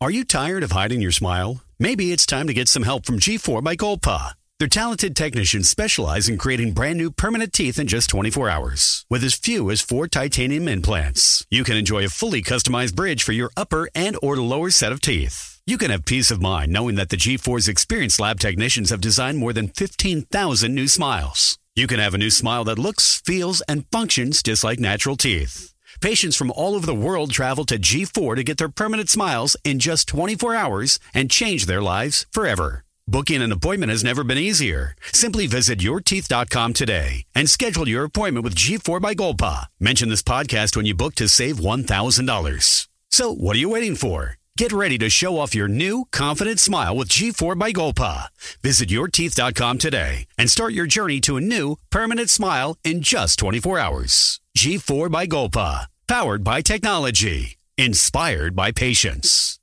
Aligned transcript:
Are 0.00 0.12
you 0.12 0.22
tired 0.22 0.62
of 0.62 0.70
hiding 0.70 1.00
your 1.00 1.10
smile? 1.10 1.64
Maybe 1.80 2.12
it's 2.12 2.24
time 2.24 2.46
to 2.46 2.54
get 2.54 2.68
some 2.68 2.84
help 2.84 3.04
from 3.04 3.18
G4 3.18 3.64
by 3.64 3.74
Golpa. 3.74 4.34
Their 4.60 4.68
talented 4.68 5.16
technicians 5.16 5.68
specialize 5.68 6.28
in 6.28 6.38
creating 6.38 6.72
brand 6.72 6.98
new 6.98 7.10
permanent 7.10 7.52
teeth 7.52 7.80
in 7.80 7.88
just 7.88 8.08
24 8.10 8.48
hours. 8.48 9.04
With 9.10 9.24
as 9.24 9.34
few 9.34 9.72
as 9.72 9.80
four 9.80 10.06
titanium 10.06 10.68
implants, 10.68 11.44
you 11.50 11.64
can 11.64 11.76
enjoy 11.76 12.04
a 12.04 12.10
fully 12.10 12.42
customized 12.42 12.94
bridge 12.94 13.24
for 13.24 13.32
your 13.32 13.50
upper 13.56 13.88
and 13.92 14.16
or 14.22 14.36
lower 14.36 14.70
set 14.70 14.92
of 14.92 15.00
teeth. 15.00 15.60
You 15.66 15.76
can 15.76 15.90
have 15.90 16.04
peace 16.04 16.30
of 16.30 16.40
mind 16.40 16.72
knowing 16.72 16.94
that 16.94 17.08
the 17.08 17.16
G4's 17.16 17.66
experienced 17.66 18.20
lab 18.20 18.38
technicians 18.38 18.90
have 18.90 19.00
designed 19.00 19.38
more 19.38 19.52
than 19.52 19.66
15,000 19.66 20.72
new 20.72 20.86
smiles. 20.86 21.58
You 21.74 21.88
can 21.88 21.98
have 21.98 22.14
a 22.14 22.18
new 22.18 22.30
smile 22.30 22.62
that 22.64 22.78
looks, 22.78 23.20
feels, 23.26 23.62
and 23.62 23.84
functions 23.90 24.44
just 24.44 24.62
like 24.62 24.78
natural 24.78 25.16
teeth. 25.16 25.74
Patients 26.00 26.36
from 26.36 26.52
all 26.52 26.74
over 26.74 26.86
the 26.86 26.94
world 26.94 27.32
travel 27.32 27.64
to 27.64 27.78
G4 27.78 28.36
to 28.36 28.44
get 28.44 28.56
their 28.58 28.68
permanent 28.68 29.10
smiles 29.10 29.56
in 29.64 29.78
just 29.78 30.08
24 30.08 30.54
hours 30.54 30.98
and 31.12 31.30
change 31.30 31.66
their 31.66 31.82
lives 31.82 32.26
forever. 32.30 32.84
Booking 33.08 33.42
an 33.42 33.52
appointment 33.52 33.90
has 33.90 34.04
never 34.04 34.22
been 34.22 34.38
easier. 34.38 34.94
Simply 35.12 35.46
visit 35.46 35.80
yourteeth.com 35.80 36.72
today 36.74 37.24
and 37.34 37.50
schedule 37.50 37.88
your 37.88 38.04
appointment 38.04 38.44
with 38.44 38.54
G4 38.54 39.00
by 39.00 39.14
Golpa. 39.14 39.66
Mention 39.80 40.08
this 40.08 40.22
podcast 40.22 40.76
when 40.76 40.86
you 40.86 40.94
book 40.94 41.14
to 41.16 41.28
save 41.28 41.56
$1,000. 41.56 42.88
So, 43.10 43.34
what 43.34 43.56
are 43.56 43.60
you 43.60 43.70
waiting 43.70 43.96
for? 43.96 44.37
Get 44.58 44.72
ready 44.72 44.98
to 44.98 45.08
show 45.08 45.38
off 45.38 45.54
your 45.54 45.68
new, 45.68 46.06
confident 46.10 46.58
smile 46.58 46.96
with 46.96 47.06
G4 47.10 47.56
by 47.56 47.70
Golpa. 47.70 48.26
Visit 48.60 48.88
yourteeth.com 48.88 49.78
today 49.78 50.26
and 50.36 50.50
start 50.50 50.72
your 50.72 50.84
journey 50.84 51.20
to 51.20 51.36
a 51.36 51.40
new, 51.40 51.76
permanent 51.90 52.28
smile 52.28 52.76
in 52.82 53.00
just 53.00 53.38
24 53.38 53.78
hours. 53.78 54.40
G4 54.58 55.12
by 55.12 55.28
Golpa. 55.28 55.86
Powered 56.08 56.42
by 56.42 56.62
technology. 56.62 57.56
Inspired 57.76 58.56
by 58.56 58.72
patience. 58.72 59.60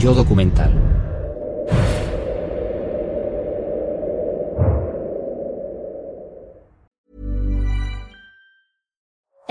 Yo 0.00 0.14
documental. 0.14 0.91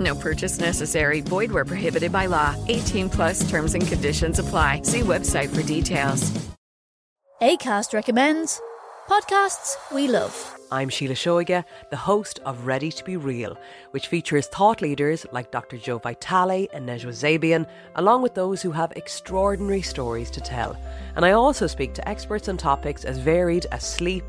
No 0.00 0.14
purchase 0.14 0.58
necessary. 0.58 1.20
Void 1.20 1.52
where 1.52 1.66
prohibited 1.66 2.10
by 2.10 2.26
law. 2.26 2.56
18 2.68 3.10
plus 3.10 3.48
terms 3.48 3.74
and 3.74 3.86
conditions 3.86 4.38
apply. 4.38 4.82
See 4.82 5.00
website 5.00 5.54
for 5.54 5.62
details. 5.62 6.32
ACAST 7.42 7.94
recommends 7.94 8.60
podcasts 9.08 9.76
we 9.94 10.08
love. 10.08 10.56
I'm 10.72 10.88
Sheila 10.88 11.14
Shoiga, 11.14 11.64
the 11.90 11.96
host 11.96 12.38
of 12.44 12.66
Ready 12.66 12.92
to 12.92 13.02
Be 13.02 13.16
Real, 13.16 13.58
which 13.90 14.06
features 14.06 14.46
thought 14.46 14.80
leaders 14.80 15.26
like 15.32 15.50
Dr. 15.50 15.78
Joe 15.78 15.98
Vitale 15.98 16.68
and 16.72 16.88
Nejwa 16.88 17.10
Zabian, 17.10 17.66
along 17.96 18.22
with 18.22 18.34
those 18.34 18.62
who 18.62 18.70
have 18.70 18.92
extraordinary 18.92 19.82
stories 19.82 20.30
to 20.30 20.40
tell. 20.40 20.80
And 21.16 21.24
I 21.24 21.32
also 21.32 21.66
speak 21.66 21.92
to 21.94 22.08
experts 22.08 22.48
on 22.48 22.56
topics 22.56 23.04
as 23.04 23.18
varied 23.18 23.66
as 23.72 23.82
sleep, 23.82 24.24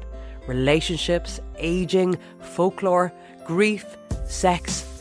relationships, 0.47 1.39
aging, 1.57 2.17
folklore, 2.39 3.13
grief, 3.45 3.85
sex, 4.25 4.90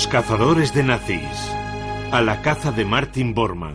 Los 0.00 0.08
cazadores 0.08 0.72
de 0.72 0.82
nazis. 0.82 1.52
A 2.10 2.22
la 2.22 2.40
caza 2.40 2.72
de 2.72 2.86
Martin 2.86 3.34
Bormann. 3.34 3.74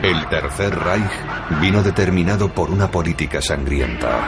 El 0.00 0.26
Tercer 0.28 0.78
Reich 0.78 1.10
vino 1.60 1.82
determinado 1.82 2.54
por 2.54 2.70
una 2.70 2.88
política 2.88 3.42
sangrienta. 3.42 4.20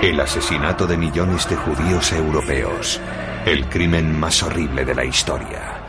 El 0.00 0.18
asesinato 0.20 0.86
de 0.86 0.96
millones 0.96 1.46
de 1.50 1.56
judíos 1.56 2.12
europeos. 2.14 2.98
El 3.44 3.68
crimen 3.68 4.18
más 4.18 4.42
horrible 4.42 4.86
de 4.86 4.94
la 4.94 5.04
historia. 5.04 5.81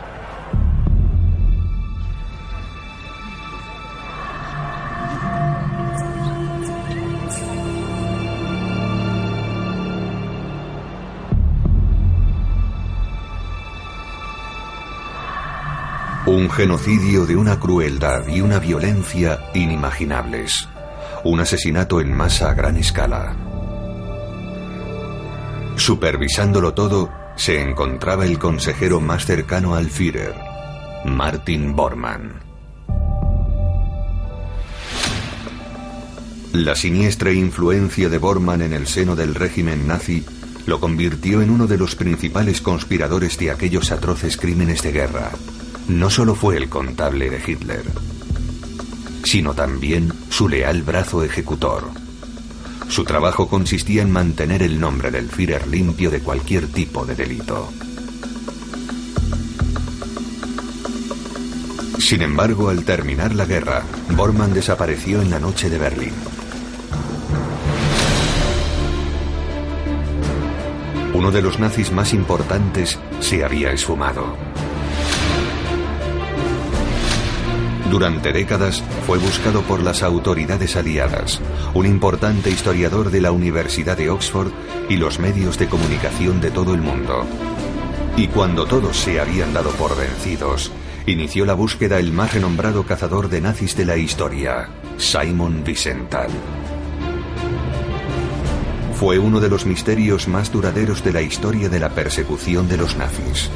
Genocidio 16.54 17.26
de 17.26 17.34
una 17.34 17.58
crueldad 17.58 18.28
y 18.28 18.40
una 18.40 18.60
violencia 18.60 19.40
inimaginables. 19.54 20.68
Un 21.24 21.40
asesinato 21.40 22.00
en 22.00 22.12
masa 22.12 22.50
a 22.50 22.54
gran 22.54 22.76
escala. 22.76 23.34
Supervisándolo 25.74 26.72
todo, 26.72 27.10
se 27.34 27.60
encontraba 27.60 28.24
el 28.24 28.38
consejero 28.38 29.00
más 29.00 29.26
cercano 29.26 29.74
al 29.74 29.90
Führer, 29.90 30.34
Martin 31.04 31.74
Bormann. 31.74 32.34
La 36.52 36.76
siniestra 36.76 37.32
influencia 37.32 38.08
de 38.08 38.18
Bormann 38.18 38.62
en 38.62 38.74
el 38.74 38.86
seno 38.86 39.16
del 39.16 39.34
régimen 39.34 39.88
nazi 39.88 40.24
lo 40.66 40.78
convirtió 40.78 41.42
en 41.42 41.50
uno 41.50 41.66
de 41.66 41.78
los 41.78 41.96
principales 41.96 42.60
conspiradores 42.60 43.36
de 43.38 43.50
aquellos 43.50 43.90
atroces 43.90 44.36
crímenes 44.36 44.82
de 44.82 44.92
guerra. 44.92 45.32
No 45.88 46.08
solo 46.08 46.34
fue 46.34 46.56
el 46.56 46.68
contable 46.68 47.28
de 47.28 47.42
Hitler, 47.46 47.84
sino 49.22 49.52
también 49.52 50.12
su 50.30 50.48
leal 50.48 50.82
brazo 50.82 51.22
ejecutor. 51.22 51.90
Su 52.88 53.04
trabajo 53.04 53.48
consistía 53.48 54.02
en 54.02 54.10
mantener 54.10 54.62
el 54.62 54.80
nombre 54.80 55.10
del 55.10 55.28
Führer 55.28 55.66
limpio 55.66 56.10
de 56.10 56.20
cualquier 56.20 56.68
tipo 56.68 57.04
de 57.04 57.14
delito. 57.14 57.68
Sin 61.98 62.22
embargo, 62.22 62.68
al 62.68 62.84
terminar 62.84 63.34
la 63.34 63.44
guerra, 63.44 63.82
Bormann 64.10 64.52
desapareció 64.52 65.20
en 65.22 65.30
la 65.30 65.38
noche 65.38 65.68
de 65.68 65.78
Berlín. 65.78 66.12
Uno 71.14 71.30
de 71.30 71.42
los 71.42 71.58
nazis 71.58 71.92
más 71.92 72.12
importantes 72.12 72.98
se 73.20 73.44
había 73.44 73.70
esfumado. 73.72 74.43
Durante 77.90 78.32
décadas 78.32 78.82
fue 79.06 79.18
buscado 79.18 79.62
por 79.62 79.82
las 79.82 80.02
autoridades 80.02 80.76
aliadas, 80.76 81.40
un 81.74 81.86
importante 81.86 82.50
historiador 82.50 83.10
de 83.10 83.20
la 83.20 83.30
Universidad 83.30 83.96
de 83.96 84.10
Oxford 84.10 84.52
y 84.88 84.96
los 84.96 85.18
medios 85.18 85.58
de 85.58 85.68
comunicación 85.68 86.40
de 86.40 86.50
todo 86.50 86.74
el 86.74 86.80
mundo. 86.80 87.26
Y 88.16 88.28
cuando 88.28 88.64
todos 88.66 88.96
se 88.96 89.20
habían 89.20 89.52
dado 89.52 89.70
por 89.72 89.96
vencidos, 89.96 90.72
inició 91.06 91.44
la 91.44 91.54
búsqueda 91.54 91.98
el 91.98 92.12
más 92.12 92.32
renombrado 92.32 92.84
cazador 92.84 93.28
de 93.28 93.40
nazis 93.40 93.76
de 93.76 93.84
la 93.84 93.96
historia, 93.96 94.68
Simon 94.96 95.62
Wiesenthal. 95.66 96.30
Fue 98.98 99.18
uno 99.18 99.40
de 99.40 99.48
los 99.48 99.66
misterios 99.66 100.28
más 100.28 100.50
duraderos 100.50 101.04
de 101.04 101.12
la 101.12 101.22
historia 101.22 101.68
de 101.68 101.80
la 101.80 101.90
persecución 101.90 102.68
de 102.68 102.76
los 102.76 102.96
nazis 102.96 103.50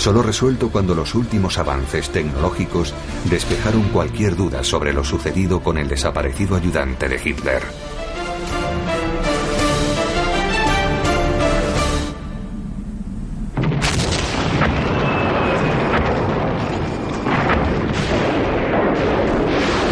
solo 0.00 0.22
resuelto 0.22 0.70
cuando 0.70 0.94
los 0.94 1.14
últimos 1.14 1.58
avances 1.58 2.08
tecnológicos 2.08 2.94
despejaron 3.28 3.82
cualquier 3.90 4.34
duda 4.34 4.64
sobre 4.64 4.94
lo 4.94 5.04
sucedido 5.04 5.60
con 5.60 5.76
el 5.76 5.88
desaparecido 5.88 6.56
ayudante 6.56 7.06
de 7.06 7.20
Hitler. 7.22 7.62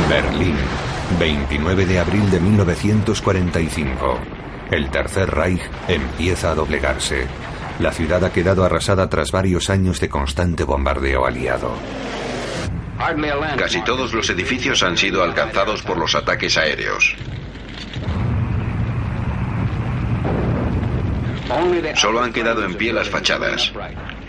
Berlín, 0.09 0.57
29 1.21 1.85
de 1.85 1.99
abril 1.99 2.31
de 2.31 2.41
1945. 2.41 4.48
El 4.71 4.91
Tercer 4.91 5.31
Reich 5.31 5.63
empieza 5.89 6.51
a 6.51 6.55
doblegarse. 6.55 7.27
La 7.81 7.91
ciudad 7.91 8.23
ha 8.25 8.33
quedado 8.33 8.65
arrasada 8.65 9.09
tras 9.09 9.31
varios 9.33 9.71
años 9.71 9.99
de 10.01 10.09
constante 10.09 10.65
bombardeo 10.65 11.25
aliado. 11.25 11.73
Casi 13.57 13.83
todos 13.83 14.13
los 14.13 14.29
edificios 14.29 14.83
han 14.83 14.97
sido 14.97 15.23
alcanzados 15.23 15.83
por 15.83 15.97
los 15.97 16.15
ataques 16.15 16.59
aéreos. 16.59 17.17
Solo 21.95 22.23
han 22.23 22.33
quedado 22.33 22.65
en 22.65 22.75
pie 22.75 22.93
las 22.93 23.09
fachadas. 23.09 23.73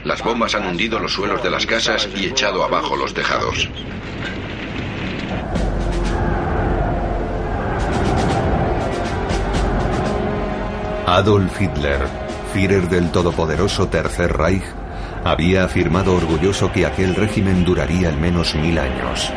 Las 0.06 0.24
bombas 0.24 0.56
han 0.56 0.68
hundido 0.68 1.00
los 1.00 1.12
suelos 1.12 1.44
de 1.44 1.50
las 1.50 1.66
casas 1.66 2.08
y 2.16 2.28
echado 2.28 2.64
abajo 2.64 2.96
los 2.96 3.14
tejados. 3.14 3.70
Adolf 11.12 11.60
Hitler, 11.60 12.02
Führer 12.54 12.88
del 12.88 13.12
todopoderoso 13.12 13.88
Tercer 13.88 14.32
Reich, 14.32 14.62
había 15.24 15.64
afirmado 15.64 16.14
orgulloso 16.14 16.72
que 16.72 16.86
aquel 16.86 17.16
régimen 17.16 17.66
duraría 17.66 18.10
al 18.10 18.18
menos 18.18 18.54
mil 18.54 18.78
años. 18.78 19.32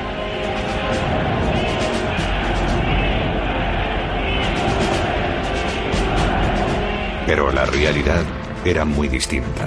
Pero 7.24 7.50
la 7.50 7.64
realidad 7.64 8.22
era 8.66 8.84
muy 8.84 9.08
distinta. 9.08 9.66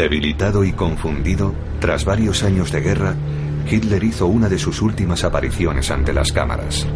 Debilitado 0.00 0.64
y 0.64 0.72
confundido, 0.72 1.54
tras 1.78 2.06
varios 2.06 2.42
años 2.42 2.72
de 2.72 2.80
guerra, 2.80 3.14
Hitler 3.70 4.02
hizo 4.02 4.28
una 4.28 4.48
de 4.48 4.56
sus 4.56 4.80
últimas 4.80 5.24
apariciones 5.24 5.90
ante 5.90 6.14
las 6.14 6.32
cámaras. 6.32 6.86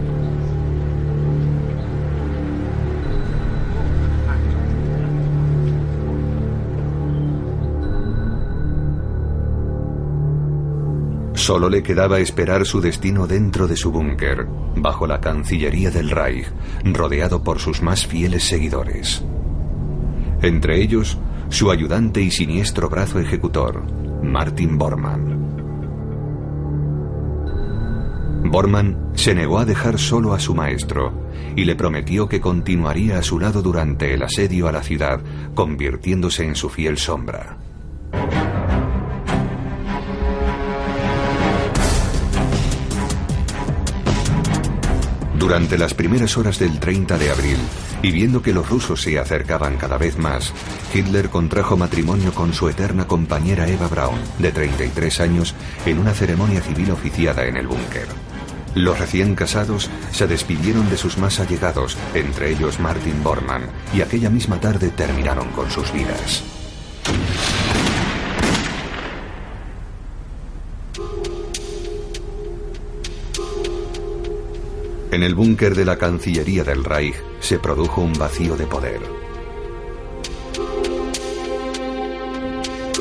Solo 11.34 11.68
le 11.68 11.82
quedaba 11.82 12.20
esperar 12.20 12.64
su 12.64 12.80
destino 12.80 13.26
dentro 13.26 13.68
de 13.68 13.76
su 13.76 13.92
búnker, 13.92 14.46
bajo 14.76 15.06
la 15.06 15.20
Cancillería 15.20 15.90
del 15.90 16.08
Reich, 16.08 16.46
rodeado 16.84 17.44
por 17.44 17.58
sus 17.58 17.82
más 17.82 18.06
fieles 18.06 18.44
seguidores. 18.44 19.22
Entre 20.40 20.80
ellos, 20.80 21.18
su 21.54 21.70
ayudante 21.70 22.20
y 22.20 22.32
siniestro 22.32 22.90
brazo 22.90 23.20
ejecutor, 23.20 23.84
Martin 24.24 24.76
Bormann. 24.76 25.44
Bormann 28.50 29.12
se 29.14 29.36
negó 29.36 29.60
a 29.60 29.64
dejar 29.64 30.00
solo 30.00 30.34
a 30.34 30.40
su 30.40 30.52
maestro 30.52 31.12
y 31.54 31.64
le 31.64 31.76
prometió 31.76 32.28
que 32.28 32.40
continuaría 32.40 33.18
a 33.18 33.22
su 33.22 33.38
lado 33.38 33.62
durante 33.62 34.12
el 34.12 34.24
asedio 34.24 34.66
a 34.66 34.72
la 34.72 34.82
ciudad, 34.82 35.20
convirtiéndose 35.54 36.44
en 36.44 36.56
su 36.56 36.68
fiel 36.70 36.98
sombra. 36.98 37.56
Durante 45.44 45.76
las 45.76 45.92
primeras 45.92 46.38
horas 46.38 46.58
del 46.58 46.80
30 46.80 47.18
de 47.18 47.30
abril, 47.30 47.58
y 48.00 48.12
viendo 48.12 48.40
que 48.40 48.54
los 48.54 48.66
rusos 48.66 49.02
se 49.02 49.18
acercaban 49.18 49.76
cada 49.76 49.98
vez 49.98 50.16
más, 50.16 50.54
Hitler 50.94 51.28
contrajo 51.28 51.76
matrimonio 51.76 52.32
con 52.32 52.54
su 52.54 52.66
eterna 52.70 53.06
compañera 53.06 53.68
Eva 53.68 53.88
Braun, 53.88 54.18
de 54.38 54.50
33 54.52 55.20
años, 55.20 55.54
en 55.84 55.98
una 55.98 56.14
ceremonia 56.14 56.62
civil 56.62 56.92
oficiada 56.92 57.44
en 57.44 57.58
el 57.58 57.66
búnker. 57.66 58.06
Los 58.74 58.98
recién 58.98 59.34
casados 59.34 59.90
se 60.12 60.26
despidieron 60.26 60.88
de 60.88 60.96
sus 60.96 61.18
más 61.18 61.38
allegados, 61.38 61.98
entre 62.14 62.50
ellos 62.50 62.80
Martin 62.80 63.22
Bormann, 63.22 63.66
y 63.92 64.00
aquella 64.00 64.30
misma 64.30 64.58
tarde 64.58 64.92
terminaron 64.92 65.50
con 65.50 65.70
sus 65.70 65.92
vidas. 65.92 66.53
En 75.14 75.22
el 75.22 75.36
búnker 75.36 75.76
de 75.76 75.84
la 75.84 75.96
Cancillería 75.96 76.64
del 76.64 76.82
Reich 76.82 77.14
se 77.38 77.60
produjo 77.60 78.00
un 78.00 78.14
vacío 78.14 78.56
de 78.56 78.66
poder. 78.66 79.00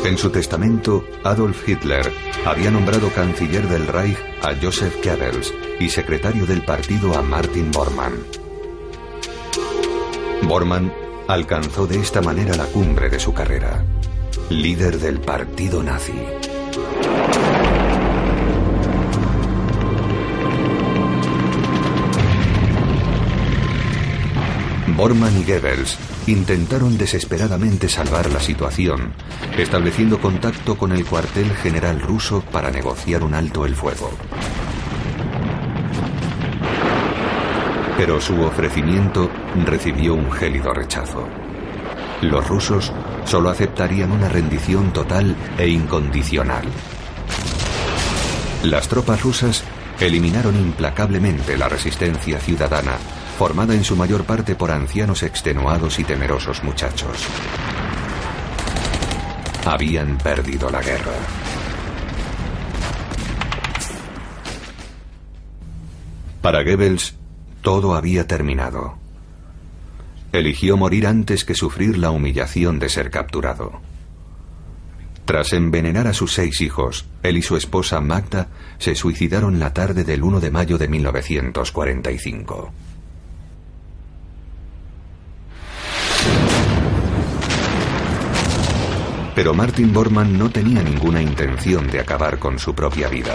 En 0.06 0.20
su 0.20 0.30
testamento, 0.30 1.04
Adolf 1.24 1.68
Hitler 1.68 2.14
había 2.46 2.70
nombrado 2.70 3.10
canciller 3.10 3.68
del 3.68 3.88
Reich 3.88 4.20
a 4.44 4.54
Joseph 4.62 4.96
Goebbels 5.04 5.52
y 5.80 5.90
secretario 5.90 6.46
del 6.46 6.64
partido 6.64 7.18
a 7.18 7.24
Martin 7.24 7.72
Bormann. 7.72 8.24
Bormann 10.44 10.94
alcanzó 11.28 11.88
de 11.88 12.00
esta 12.00 12.22
manera 12.22 12.56
la 12.56 12.66
cumbre 12.66 13.10
de 13.10 13.20
su 13.20 13.34
carrera, 13.34 13.84
líder 14.52 15.00
del 15.00 15.20
partido 15.20 15.82
nazi. 15.82 16.14
Bormann 25.04 25.38
y 25.38 25.44
Goebbels 25.44 25.98
intentaron 26.28 26.98
desesperadamente 26.98 27.90
salvar 27.90 28.32
la 28.32 28.40
situación, 28.40 29.12
estableciendo 29.58 30.18
contacto 30.22 30.78
con 30.78 30.94
el 30.94 31.04
cuartel 31.06 31.54
general 31.58 32.00
ruso 32.00 32.42
para 32.54 32.72
negociar 32.72 33.22
un 33.22 33.34
alto 33.34 33.66
el 33.66 33.76
fuego. 33.76 34.10
Pero 37.98 38.22
su 38.22 38.42
ofrecimiento 38.44 39.30
recibió 39.66 40.14
un 40.14 40.32
gélido 40.32 40.74
rechazo. 40.74 41.28
Los 42.22 42.48
rusos 42.48 42.94
solo 43.26 43.50
aceptarían 43.50 44.10
una 44.10 44.30
rendición 44.30 44.94
total 44.94 45.36
e 45.58 45.68
incondicional. 45.68 46.64
Las 48.64 48.88
tropas 48.88 49.22
rusas 49.22 49.66
eliminaron 50.00 50.56
implacablemente 50.56 51.58
la 51.58 51.68
resistencia 51.68 52.40
ciudadana 52.40 52.98
formada 53.38 53.74
en 53.74 53.84
su 53.84 53.96
mayor 53.96 54.24
parte 54.24 54.56
por 54.56 54.72
ancianos 54.72 55.24
extenuados 55.24 56.00
y 56.00 56.04
temerosos 56.04 56.64
muchachos. 56.64 57.18
Habían 59.66 60.18
perdido 60.18 60.70
la 60.70 60.82
guerra. 60.82 61.14
Para 66.42 66.64
Goebbels, 66.64 67.16
todo 67.62 67.96
había 67.96 68.28
terminado. 68.28 68.98
Eligió 70.34 70.76
morir 70.76 71.08
antes 71.08 71.46
que 71.46 71.56
sufrir 71.56 71.98
la 71.98 72.12
humillación 72.12 72.80
de 72.80 72.90
ser 72.90 73.10
capturado. 73.10 73.80
Tras 75.26 75.54
envenenar 75.54 76.08
a 76.08 76.14
sus 76.14 76.34
seis 76.34 76.60
hijos, 76.60 77.06
él 77.24 77.38
y 77.38 77.42
su 77.42 77.56
esposa 77.56 78.02
Magda 78.02 78.50
se 78.78 78.94
suicidaron 78.96 79.58
la 79.60 79.74
tarde 79.74 80.04
del 80.04 80.22
1 80.22 80.42
de 80.42 80.52
mayo 80.52 80.78
de 80.78 80.90
1945. 80.90 82.74
Pero 89.36 89.54
Martin 89.54 89.92
Bormann 89.92 90.38
no 90.38 90.50
tenía 90.50 90.84
ninguna 90.84 91.22
intención 91.22 91.88
de 91.88 92.00
acabar 92.00 92.38
con 92.38 92.60
su 92.60 92.76
propia 92.76 93.10
vida. 93.10 93.34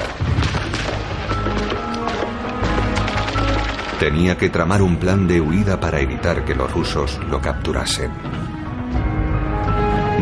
Tenía 3.98 4.38
que 4.38 4.48
tramar 4.48 4.80
un 4.80 4.96
plan 4.96 5.26
de 5.26 5.40
huida 5.40 5.80
para 5.80 5.98
evitar 6.00 6.44
que 6.44 6.54
los 6.54 6.72
rusos 6.72 7.18
lo 7.28 7.40
capturasen. 7.40 8.12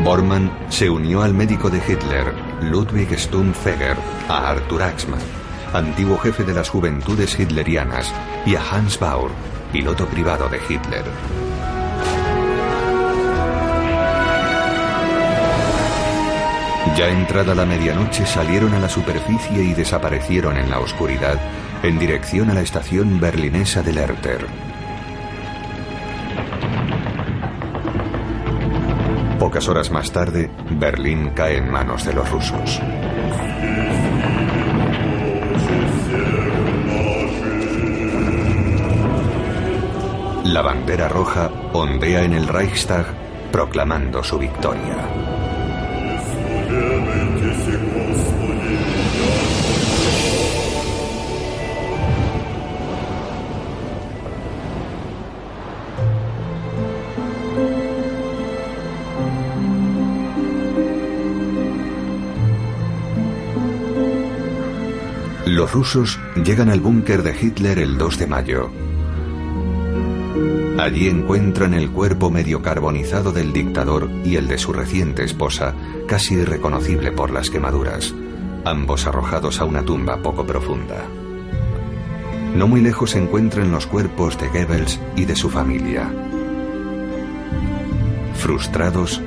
Bormann 0.03 0.51
se 0.71 0.89
unió 0.89 1.23
al 1.23 1.35
médico 1.35 1.69
de 1.69 1.79
Hitler, 1.79 2.33
Ludwig 2.63 3.19
Stumpfegger, 3.19 3.97
a 4.29 4.51
Arthur 4.51 4.83
Axmann, 4.83 5.21
antiguo 5.75 6.17
jefe 6.17 6.45
de 6.45 6.55
las 6.55 6.71
juventudes 6.71 7.39
hitlerianas, 7.39 8.11
y 8.47 8.55
a 8.55 8.63
Hans 8.63 8.99
Baur, 8.99 9.31
piloto 9.73 10.07
privado 10.07 10.49
de 10.49 10.59
Hitler. 10.59 11.05
Ya 16.97 17.11
entrada 17.11 17.55
la 17.55 17.67
medianoche 17.67 18.25
salieron 18.25 18.73
a 18.73 18.79
la 18.79 18.89
superficie 18.89 19.63
y 19.63 19.75
desaparecieron 19.75 20.57
en 20.57 20.71
la 20.71 20.81
oscuridad 20.81 21.39
en 21.83 21.99
dirección 21.99 22.49
a 22.49 22.55
la 22.55 22.63
estación 22.63 23.21
berlinesa 23.21 23.83
de 23.83 23.93
Lerter. 23.93 24.47
Pocas 29.39 29.69
horas 29.69 29.91
más 29.91 30.11
tarde, 30.11 30.51
Berlín 30.71 31.33
cae 31.35 31.59
en 31.59 31.71
manos 31.71 32.03
de 32.07 32.15
los 32.15 32.31
rusos. 32.31 32.81
La 40.45 40.63
bandera 40.63 41.09
roja 41.09 41.51
ondea 41.75 42.23
en 42.23 42.33
el 42.33 42.49
Reichstag 42.49 43.05
proclamando 43.53 44.25
su 44.25 44.39
victoria. 44.39 45.26
Rusos 65.77 66.19
llegan 66.43 66.71
al 66.71 66.81
búnker 66.81 67.23
de 67.23 67.37
Hitler 67.39 67.79
el 67.79 67.99
2 67.99 68.19
de 68.19 68.27
mayo. 68.27 68.71
Allí 70.79 71.07
encuentran 71.07 71.75
el 71.75 71.91
cuerpo 71.91 72.31
medio 72.31 72.63
carbonizado 72.63 73.31
del 73.31 73.53
dictador 73.53 74.09
y 74.25 74.37
el 74.37 74.49
de 74.49 74.57
su 74.57 74.73
reciente 74.73 75.23
esposa, 75.23 75.75
casi 76.09 76.37
irreconocible 76.37 77.13
por 77.13 77.31
las 77.31 77.51
quemaduras, 77.51 78.15
ambos 78.65 79.07
arrojados 79.07 79.61
a 79.61 79.67
una 79.67 79.83
tumba 79.83 80.23
poco 80.23 80.47
profunda. 80.47 81.05
No 82.55 82.67
muy 82.67 82.81
lejos 82.81 83.11
se 83.11 83.19
encuentran 83.19 83.71
los 83.71 83.87
cuerpos 83.87 84.39
de 84.39 84.49
Goebbels 84.49 84.99
y 85.15 85.27
de 85.27 85.37
su 85.37 85.51
familia. 85.51 86.11
Frustrados, 88.37 89.21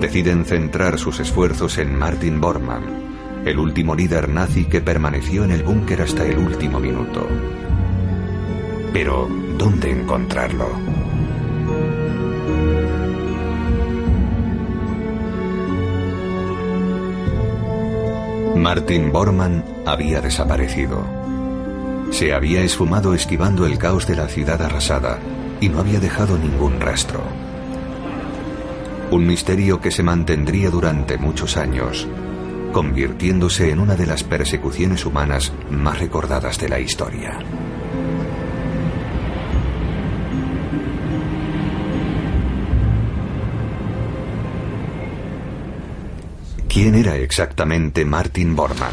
deciden 0.00 0.44
centrar 0.44 0.98
sus 0.98 1.20
esfuerzos 1.20 1.78
en 1.78 1.96
Martin 1.96 2.40
Bormann, 2.40 3.03
el 3.44 3.58
último 3.58 3.94
líder 3.94 4.28
nazi 4.28 4.64
que 4.64 4.80
permaneció 4.80 5.44
en 5.44 5.50
el 5.50 5.62
búnker 5.62 6.02
hasta 6.02 6.24
el 6.24 6.38
último 6.38 6.80
minuto. 6.80 7.26
Pero, 8.92 9.28
¿dónde 9.58 9.90
encontrarlo? 9.90 10.68
Martin 18.56 19.12
Bormann 19.12 19.64
había 19.84 20.20
desaparecido. 20.22 21.04
Se 22.10 22.32
había 22.32 22.62
esfumado 22.62 23.12
esquivando 23.12 23.66
el 23.66 23.76
caos 23.76 24.06
de 24.06 24.16
la 24.16 24.28
ciudad 24.28 24.62
arrasada 24.62 25.18
y 25.60 25.68
no 25.68 25.80
había 25.80 26.00
dejado 26.00 26.38
ningún 26.38 26.80
rastro. 26.80 27.20
Un 29.10 29.26
misterio 29.26 29.80
que 29.80 29.90
se 29.90 30.02
mantendría 30.02 30.70
durante 30.70 31.18
muchos 31.18 31.56
años, 31.56 32.08
convirtiéndose 32.74 33.70
en 33.70 33.78
una 33.78 33.94
de 33.94 34.04
las 34.04 34.24
persecuciones 34.24 35.06
humanas 35.06 35.52
más 35.70 36.00
recordadas 36.00 36.58
de 36.58 36.68
la 36.68 36.80
historia. 36.80 37.38
¿Quién 46.68 46.96
era 46.96 47.16
exactamente 47.16 48.04
Martin 48.04 48.56
Bormann? 48.56 48.90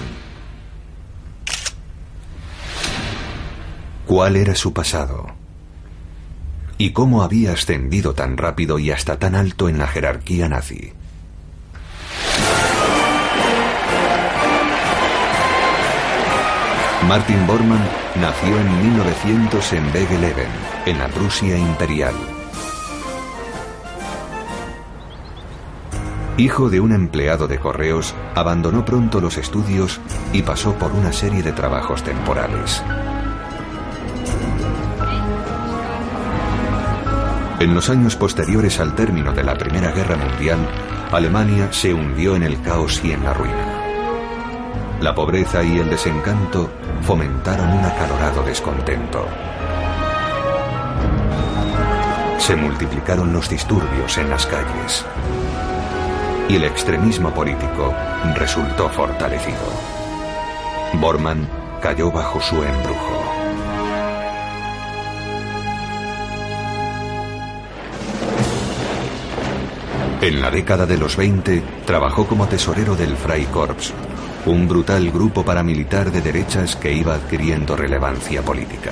¿Cuál 4.05 4.35
era 4.35 4.53
su 4.53 4.73
pasado? 4.73 5.25
¿Y 6.77 6.91
cómo 6.91 7.23
había 7.23 7.53
ascendido 7.53 8.13
tan 8.13 8.37
rápido 8.37 8.77
y 8.77 8.91
hasta 8.91 9.17
tan 9.17 9.33
alto 9.33 9.69
en 9.69 9.79
la 9.79 9.87
jerarquía 9.87 10.47
nazi? 10.47 10.93
Martin 17.07 17.47
Bormann 17.47 17.81
nació 18.19 18.57
en 18.59 18.83
1900 18.83 19.73
en 19.73 19.85
Wegeleven, 19.87 20.47
en 20.85 20.99
la 20.99 21.07
Prusia 21.07 21.57
imperial. 21.57 22.13
Hijo 26.37 26.69
de 26.69 26.79
un 26.79 26.91
empleado 26.91 27.47
de 27.47 27.59
correos, 27.59 28.13
abandonó 28.35 28.85
pronto 28.85 29.19
los 29.19 29.37
estudios 29.37 29.99
y 30.31 30.43
pasó 30.43 30.75
por 30.75 30.91
una 30.91 31.11
serie 31.11 31.43
de 31.43 31.51
trabajos 31.51 32.03
temporales. 32.03 32.81
En 37.59 37.73
los 37.73 37.89
años 37.89 38.15
posteriores 38.15 38.79
al 38.79 38.95
término 38.95 39.33
de 39.33 39.43
la 39.43 39.57
Primera 39.57 39.91
Guerra 39.91 40.17
Mundial, 40.17 40.59
Alemania 41.11 41.73
se 41.73 41.93
hundió 41.93 42.35
en 42.35 42.43
el 42.43 42.61
caos 42.61 43.01
y 43.03 43.11
en 43.11 43.23
la 43.23 43.33
ruina. 43.33 43.70
La 45.01 45.15
pobreza 45.15 45.63
y 45.63 45.79
el 45.79 45.89
desencanto 45.89 46.69
fomentaron 47.01 47.71
un 47.71 47.83
acalorado 47.83 48.43
descontento. 48.43 49.25
Se 52.37 52.55
multiplicaron 52.55 53.33
los 53.33 53.49
disturbios 53.49 54.19
en 54.19 54.29
las 54.29 54.45
calles 54.45 55.03
y 56.47 56.55
el 56.55 56.65
extremismo 56.65 57.33
político 57.33 57.95
resultó 58.35 58.89
fortalecido. 58.89 59.57
Bormann 60.93 61.47
cayó 61.81 62.11
bajo 62.11 62.39
su 62.39 62.57
embrujo. 62.57 63.21
En 70.21 70.39
la 70.39 70.51
década 70.51 70.85
de 70.85 70.99
los 70.99 71.17
20 71.17 71.63
trabajó 71.87 72.27
como 72.27 72.47
tesorero 72.47 72.95
del 72.95 73.17
Freikorps, 73.17 73.91
un 74.45 74.67
brutal 74.67 75.11
grupo 75.11 75.45
paramilitar 75.45 76.11
de 76.11 76.21
derechas 76.21 76.75
que 76.75 76.91
iba 76.91 77.13
adquiriendo 77.13 77.75
relevancia 77.75 78.41
política. 78.41 78.91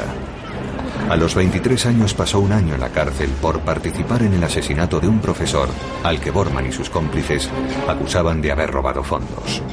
A 1.09 1.15
los 1.15 1.33
23 1.33 1.87
años 1.87 2.13
pasó 2.13 2.39
un 2.39 2.51
año 2.51 2.75
en 2.75 2.81
la 2.81 2.89
cárcel 2.89 3.31
por 3.41 3.61
participar 3.61 4.21
en 4.21 4.33
el 4.33 4.43
asesinato 4.43 4.99
de 4.99 5.07
un 5.07 5.19
profesor 5.19 5.67
al 6.03 6.19
que 6.19 6.29
Bormann 6.29 6.67
y 6.67 6.71
sus 6.71 6.89
cómplices 6.89 7.49
acusaban 7.87 8.41
de 8.41 8.51
haber 8.51 8.69
robado 8.69 9.03
fondos. 9.03 9.63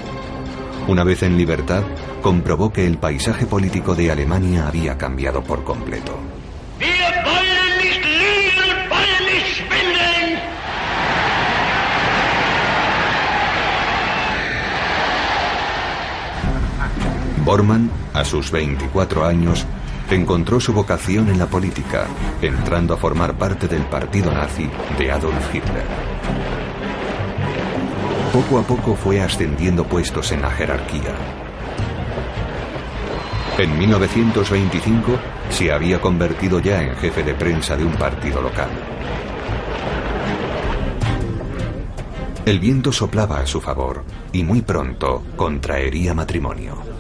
Una 0.89 1.05
vez 1.05 1.23
en 1.23 1.37
libertad, 1.37 1.83
comprobó 2.23 2.73
que 2.73 2.87
el 2.87 2.97
paisaje 2.97 3.45
político 3.45 3.95
de 3.95 4.11
Alemania 4.11 4.69
había 4.69 4.97
cambiado 4.97 5.43
por 5.43 5.63
completo. 5.63 6.36
Bormann, 17.47 17.89
a 18.13 18.25
sus 18.25 18.51
24 18.51 19.25
años, 19.25 19.65
encontró 20.11 20.59
su 20.59 20.73
vocación 20.73 21.29
en 21.29 21.39
la 21.39 21.47
política, 21.47 22.09
entrando 22.43 22.93
a 22.93 22.97
formar 22.97 23.39
parte 23.39 23.69
del 23.69 23.83
partido 23.83 24.33
nazi 24.33 24.69
de 24.99 25.13
Adolf 25.13 25.55
Hitler. 25.55 25.85
Poco 28.33 28.59
a 28.59 28.63
poco 28.65 28.97
fue 28.97 29.23
ascendiendo 29.23 29.85
puestos 29.85 30.33
en 30.33 30.43
la 30.43 30.51
jerarquía. 30.51 31.15
En 33.59 33.79
1925 33.79 35.13
se 35.49 35.71
había 35.71 36.01
convertido 36.01 36.59
ya 36.59 36.83
en 36.83 36.97
jefe 36.97 37.23
de 37.23 37.35
prensa 37.35 37.77
de 37.77 37.85
un 37.85 37.93
partido 37.93 38.43
local. 38.43 38.71
El 42.45 42.59
viento 42.59 42.91
soplaba 42.91 43.39
a 43.39 43.47
su 43.47 43.61
favor 43.61 44.03
y 44.33 44.43
muy 44.43 44.63
pronto 44.63 45.23
contraería 45.37 46.13
matrimonio. 46.13 46.96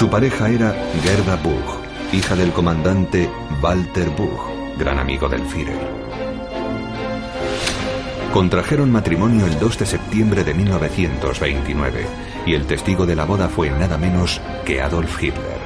Su 0.00 0.08
pareja 0.08 0.48
era 0.48 0.74
Gerda 1.02 1.36
Buch, 1.36 1.76
hija 2.14 2.34
del 2.34 2.52
comandante 2.52 3.28
Walter 3.60 4.08
Buch, 4.08 4.40
gran 4.78 4.98
amigo 4.98 5.28
del 5.28 5.42
Führer. 5.42 5.76
Contrajeron 8.32 8.90
matrimonio 8.90 9.44
el 9.44 9.58
2 9.58 9.78
de 9.80 9.84
septiembre 9.84 10.42
de 10.42 10.54
1929 10.54 12.06
y 12.46 12.54
el 12.54 12.64
testigo 12.64 13.04
de 13.04 13.14
la 13.14 13.26
boda 13.26 13.50
fue 13.50 13.68
nada 13.68 13.98
menos 13.98 14.40
que 14.64 14.80
Adolf 14.80 15.22
Hitler. 15.22 15.60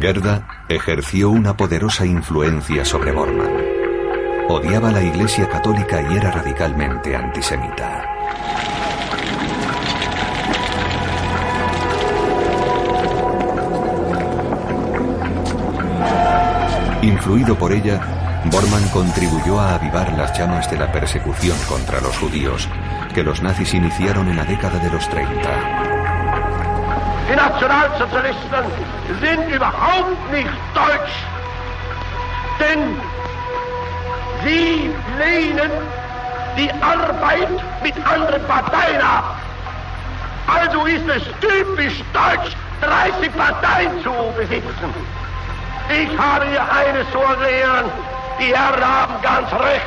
Gerda 0.00 0.64
ejerció 0.70 1.28
una 1.28 1.54
poderosa 1.54 2.06
influencia 2.06 2.86
sobre 2.86 3.12
Bormann. 3.12 3.61
Odiaba 4.52 4.92
la 4.92 5.00
Iglesia 5.00 5.48
Católica 5.48 6.02
y 6.02 6.14
era 6.14 6.30
radicalmente 6.30 7.16
antisemita. 7.16 8.04
Influido 17.00 17.56
por 17.56 17.72
ella, 17.72 17.98
Bormann 18.50 18.86
contribuyó 18.90 19.58
a 19.58 19.76
avivar 19.76 20.12
las 20.12 20.38
llamas 20.38 20.70
de 20.70 20.76
la 20.76 20.92
persecución 20.92 21.56
contra 21.66 22.02
los 22.02 22.18
judíos 22.18 22.68
que 23.14 23.22
los 23.22 23.42
nazis 23.42 23.72
iniciaron 23.72 24.28
en 24.28 24.36
la 24.36 24.44
década 24.44 24.78
de 24.78 24.90
los 24.90 25.08
30. 25.08 25.32
Die 27.26 27.36
Nationalsozialisten 27.36 28.64
sind 29.18 29.54
überhaupt 29.54 30.30
nicht 30.30 30.52
deutsch. 30.74 31.31
Sie 34.44 34.90
lehnen 35.18 35.70
die 36.56 36.70
Arbeit 36.82 37.48
mit 37.82 37.94
anderen 38.06 38.42
Parteien 38.46 39.00
ab. 39.00 39.36
Also 40.46 40.84
ist 40.86 41.08
es 41.08 41.22
typisch 41.40 42.02
deutsch, 42.12 42.56
30 42.80 43.36
Parteien 43.36 44.02
zu 44.02 44.12
besitzen. 44.36 44.94
Ich 45.88 46.18
habe 46.18 46.46
hier 46.46 46.62
eines 46.62 47.10
zu 47.10 47.18
erklären, 47.18 47.84
die 48.40 48.54
Herren 48.54 48.84
haben 48.84 49.14
ganz 49.22 49.52
recht. 49.52 49.86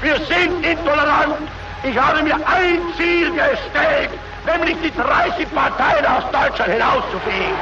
Wir 0.00 0.16
sind 0.26 0.64
intolerant. 0.64 1.48
Ich 1.82 1.98
habe 1.98 2.22
mir 2.22 2.34
ein 2.34 2.80
Ziel 2.96 3.30
gestellt, 3.30 4.10
nämlich 4.46 4.76
die 4.82 4.92
30 4.94 5.52
Parteien 5.52 6.06
aus 6.06 6.24
Deutschland 6.30 6.72
hinauszufegen. 6.72 7.56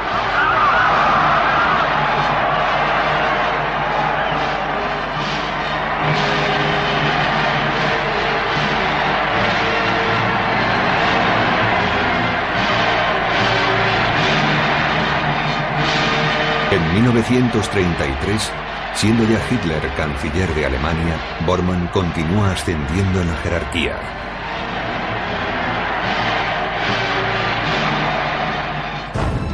En 16.71 16.93
1933, 16.93 18.51
siendo 18.95 19.25
ya 19.25 19.45
Hitler 19.51 19.81
canciller 19.97 20.55
de 20.55 20.65
Alemania, 20.65 21.17
Bormann 21.45 21.87
continúa 21.87 22.53
ascendiendo 22.53 23.21
en 23.21 23.27
la 23.27 23.35
jerarquía. 23.35 23.97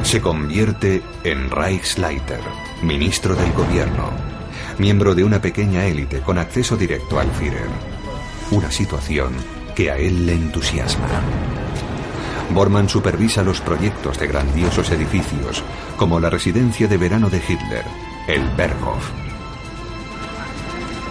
Se 0.04 0.22
convierte 0.22 1.02
en 1.24 1.50
Reichsleiter, 1.50 2.40
ministro 2.84 3.36
del 3.36 3.52
gobierno, 3.54 4.12
miembro 4.78 5.16
de 5.16 5.24
una 5.24 5.42
pequeña 5.42 5.86
élite 5.86 6.22
con 6.22 6.38
acceso 6.38 6.78
directo 6.78 7.20
al 7.20 7.32
Führer. 7.32 7.68
Una 8.52 8.70
situación 8.70 9.34
que 9.76 9.90
a 9.90 9.98
él 9.98 10.28
le 10.28 10.34
entusiasma. 10.34 11.08
Bormann 12.50 12.90
supervisa 12.90 13.44
los 13.44 13.62
proyectos 13.62 14.20
de 14.20 14.28
grandiosos 14.28 14.90
edificios, 14.92 15.64
como 15.98 16.20
la 16.20 16.30
residencia 16.30 16.88
de 16.88 16.98
verano 16.98 17.30
de 17.30 17.38
Hitler, 17.38 17.84
el 18.28 18.50
Berghof. 18.56 19.12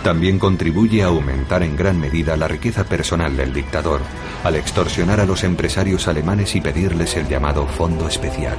También 0.02 0.38
contribuye 0.38 1.02
a 1.02 1.06
aumentar 1.06 1.62
en 1.62 1.76
gran 1.76 2.00
medida 2.00 2.36
la 2.36 2.46
riqueza 2.46 2.84
personal 2.84 3.36
del 3.36 3.52
dictador, 3.52 4.00
al 4.44 4.54
extorsionar 4.54 5.20
a 5.20 5.26
los 5.26 5.42
empresarios 5.42 6.06
alemanes 6.06 6.54
y 6.54 6.60
pedirles 6.60 7.16
el 7.16 7.28
llamado 7.28 7.66
Fondo 7.66 8.06
Especial. 8.06 8.56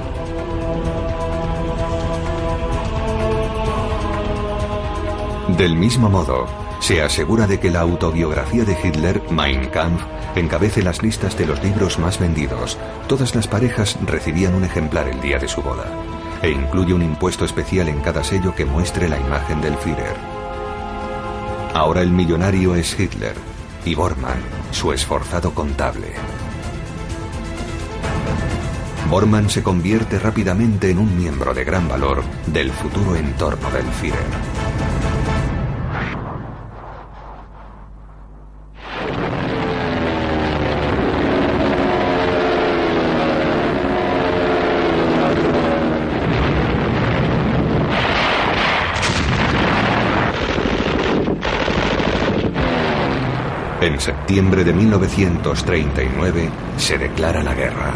Del 5.56 5.74
mismo 5.74 6.10
modo, 6.10 6.67
se 6.80 7.02
asegura 7.02 7.46
de 7.46 7.58
que 7.60 7.70
la 7.70 7.80
autobiografía 7.80 8.64
de 8.64 8.76
Hitler, 8.82 9.22
Mein 9.30 9.66
Kampf, 9.70 10.02
encabece 10.36 10.82
las 10.82 11.02
listas 11.02 11.36
de 11.36 11.46
los 11.46 11.62
libros 11.62 11.98
más 11.98 12.18
vendidos. 12.18 12.78
Todas 13.08 13.34
las 13.34 13.48
parejas 13.48 13.98
recibían 14.06 14.54
un 14.54 14.64
ejemplar 14.64 15.08
el 15.08 15.20
día 15.20 15.38
de 15.38 15.48
su 15.48 15.62
boda. 15.62 15.86
e 16.40 16.50
incluye 16.50 16.94
un 16.94 17.02
impuesto 17.02 17.44
especial 17.44 17.88
en 17.88 18.00
cada 18.00 18.22
sello 18.22 18.54
que 18.54 18.64
muestre 18.64 19.08
la 19.08 19.18
imagen 19.18 19.60
del 19.60 19.76
Führer. 19.76 20.14
Ahora 21.74 22.00
el 22.00 22.10
millonario 22.10 22.74
es 22.74 22.98
Hitler 22.98 23.34
y 23.84 23.94
Bormann, 23.94 24.38
su 24.70 24.92
esforzado 24.92 25.52
contable. 25.52 26.12
Bormann 29.10 29.48
se 29.48 29.62
convierte 29.62 30.18
rápidamente 30.18 30.90
en 30.90 30.98
un 30.98 31.16
miembro 31.16 31.54
de 31.54 31.64
gran 31.64 31.88
valor 31.88 32.22
del 32.46 32.70
futuro 32.70 33.16
entorno 33.16 33.70
del 33.70 33.86
Führer. 33.86 34.58
En 53.80 54.00
septiembre 54.28 54.62
de 54.62 54.74
1939 54.74 56.50
se 56.76 56.98
declara 56.98 57.42
la 57.42 57.54
guerra. 57.54 57.94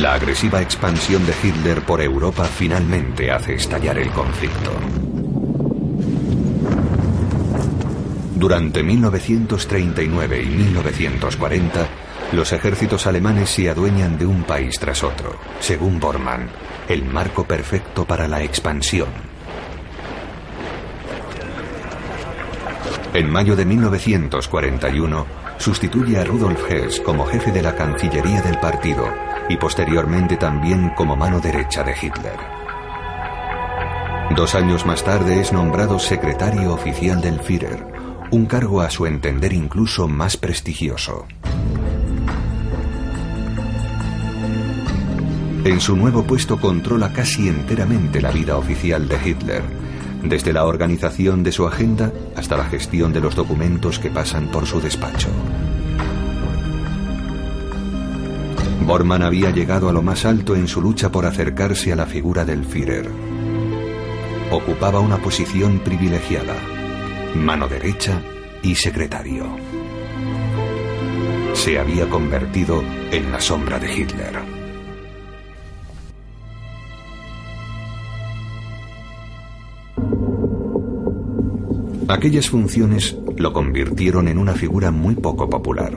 La 0.00 0.14
agresiva 0.14 0.62
expansión 0.62 1.26
de 1.26 1.34
Hitler 1.42 1.82
por 1.82 2.00
Europa 2.00 2.44
finalmente 2.44 3.30
hace 3.30 3.56
estallar 3.56 3.98
el 3.98 4.08
conflicto. 4.08 4.72
Durante 8.36 8.82
1939 8.82 10.42
y 10.42 10.46
1940, 10.46 11.88
los 12.32 12.54
ejércitos 12.54 13.06
alemanes 13.06 13.50
se 13.50 13.68
adueñan 13.68 14.16
de 14.16 14.24
un 14.24 14.44
país 14.44 14.78
tras 14.78 15.04
otro, 15.04 15.38
según 15.60 16.00
Bormann, 16.00 16.48
el 16.88 17.04
marco 17.04 17.44
perfecto 17.44 18.06
para 18.06 18.26
la 18.26 18.42
expansión. 18.42 19.25
En 23.16 23.30
mayo 23.30 23.56
de 23.56 23.64
1941, 23.64 25.26
sustituye 25.56 26.18
a 26.18 26.24
Rudolf 26.24 26.70
Hess 26.70 27.00
como 27.00 27.24
jefe 27.24 27.50
de 27.50 27.62
la 27.62 27.74
Cancillería 27.74 28.42
del 28.42 28.58
partido 28.58 29.06
y 29.48 29.56
posteriormente 29.56 30.36
también 30.36 30.90
como 30.90 31.16
mano 31.16 31.40
derecha 31.40 31.82
de 31.82 31.92
Hitler. 31.92 32.36
Dos 34.36 34.54
años 34.54 34.84
más 34.84 35.02
tarde 35.02 35.40
es 35.40 35.50
nombrado 35.50 35.98
secretario 35.98 36.74
oficial 36.74 37.22
del 37.22 37.40
Führer, 37.40 37.86
un 38.32 38.44
cargo 38.44 38.82
a 38.82 38.90
su 38.90 39.06
entender 39.06 39.54
incluso 39.54 40.06
más 40.08 40.36
prestigioso. 40.36 41.26
En 45.64 45.80
su 45.80 45.96
nuevo 45.96 46.22
puesto 46.24 46.60
controla 46.60 47.14
casi 47.14 47.48
enteramente 47.48 48.20
la 48.20 48.30
vida 48.30 48.58
oficial 48.58 49.08
de 49.08 49.18
Hitler, 49.24 49.62
desde 50.22 50.52
la 50.52 50.64
organización 50.64 51.42
de 51.42 51.52
su 51.52 51.66
agenda 51.66 52.12
hasta 52.36 52.56
la 52.56 52.64
gestión 52.64 53.12
de 53.12 53.20
los 53.20 53.34
documentos 53.34 53.98
que 53.98 54.10
pasan 54.10 54.48
por 54.48 54.66
su 54.66 54.80
despacho. 54.80 55.28
Bormann 58.86 59.22
había 59.22 59.50
llegado 59.50 59.88
a 59.88 59.92
lo 59.92 60.02
más 60.02 60.24
alto 60.24 60.54
en 60.54 60.68
su 60.68 60.80
lucha 60.80 61.10
por 61.10 61.26
acercarse 61.26 61.92
a 61.92 61.96
la 61.96 62.06
figura 62.06 62.44
del 62.44 62.64
Führer. 62.64 63.10
Ocupaba 64.50 65.00
una 65.00 65.18
posición 65.18 65.80
privilegiada, 65.80 66.54
mano 67.34 67.66
derecha 67.66 68.22
y 68.62 68.76
secretario. 68.76 69.44
Se 71.54 71.78
había 71.78 72.08
convertido 72.08 72.84
en 73.10 73.32
la 73.32 73.40
sombra 73.40 73.78
de 73.78 73.92
Hitler. 73.92 74.65
Aquellas 82.08 82.48
funciones 82.48 83.16
lo 83.36 83.52
convirtieron 83.52 84.28
en 84.28 84.38
una 84.38 84.52
figura 84.52 84.92
muy 84.92 85.16
poco 85.16 85.50
popular. 85.50 85.92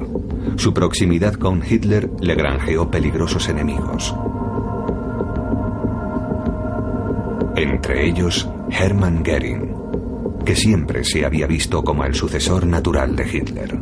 Su 0.55 0.73
proximidad 0.73 1.35
con 1.35 1.61
Hitler 1.63 2.09
le 2.19 2.33
granjeó 2.33 2.89
peligrosos 2.89 3.47
enemigos. 3.47 4.15
Entre 7.55 8.07
ellos, 8.07 8.49
Hermann 8.71 9.23
Goering, 9.23 9.75
que 10.43 10.55
siempre 10.55 11.03
se 11.03 11.25
había 11.25 11.45
visto 11.45 11.83
como 11.83 12.03
el 12.03 12.15
sucesor 12.15 12.65
natural 12.65 13.15
de 13.15 13.27
Hitler. 13.29 13.79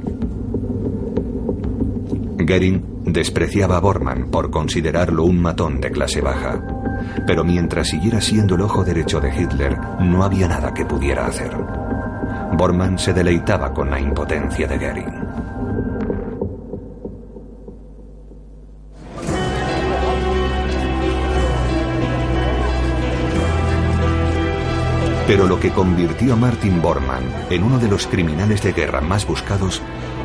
Goering 2.40 2.84
despreciaba 3.06 3.78
a 3.78 3.80
Bormann 3.80 4.30
por 4.32 4.52
considerarlo 4.52 5.24
un 5.24 5.42
matón 5.42 5.80
de 5.80 5.92
clase 5.92 6.20
baja, 6.20 6.62
pero 7.26 7.46
mientras 7.46 7.88
siguiera 7.88 8.20
siendo 8.20 8.56
el 8.56 8.62
ojo 8.62 8.84
derecho 8.84 9.22
de 9.22 9.34
Hitler, 9.34 9.78
no 10.02 10.24
había 10.24 10.50
nada 10.50 10.74
que 10.74 10.86
pudiera 10.86 11.28
hacer. 11.28 11.77
Bormann 12.54 12.98
se 12.98 13.14
deleitaba 13.14 13.74
con 13.74 13.90
la 13.90 14.00
impotencia 14.00 14.68
de 14.68 14.78
Goering. 14.78 15.28
Pero 25.28 25.46
lo 25.46 25.60
que 25.60 25.72
convirtió 25.72 26.34
a 26.34 26.36
Martin 26.38 26.82
Bormann 26.82 27.24
en 27.50 27.64
uno 27.64 27.80
de 27.80 27.90
los 27.90 28.08
criminales 28.08 28.64
de 28.64 28.72
guerra 28.72 29.02
más 29.02 29.28
buscados 29.28 29.82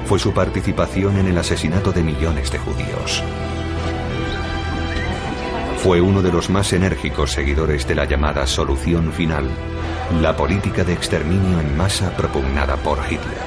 fue 0.06 0.20
su 0.20 0.32
participación 0.32 1.18
en 1.18 1.26
el 1.26 1.38
asesinato 1.38 1.90
de 1.90 2.04
millones 2.04 2.52
de 2.52 2.58
judíos. 2.58 3.22
Fue 5.82 6.00
uno 6.00 6.22
de 6.22 6.30
los 6.30 6.48
más 6.48 6.72
enérgicos 6.72 7.32
seguidores 7.32 7.88
de 7.88 7.96
la 7.96 8.04
llamada 8.04 8.46
solución 8.46 9.12
final, 9.12 9.48
la 10.20 10.36
política 10.36 10.84
de 10.84 10.92
exterminio 10.92 11.58
en 11.58 11.76
masa 11.76 12.16
propugnada 12.16 12.76
por 12.76 12.98
Hitler. 12.98 13.42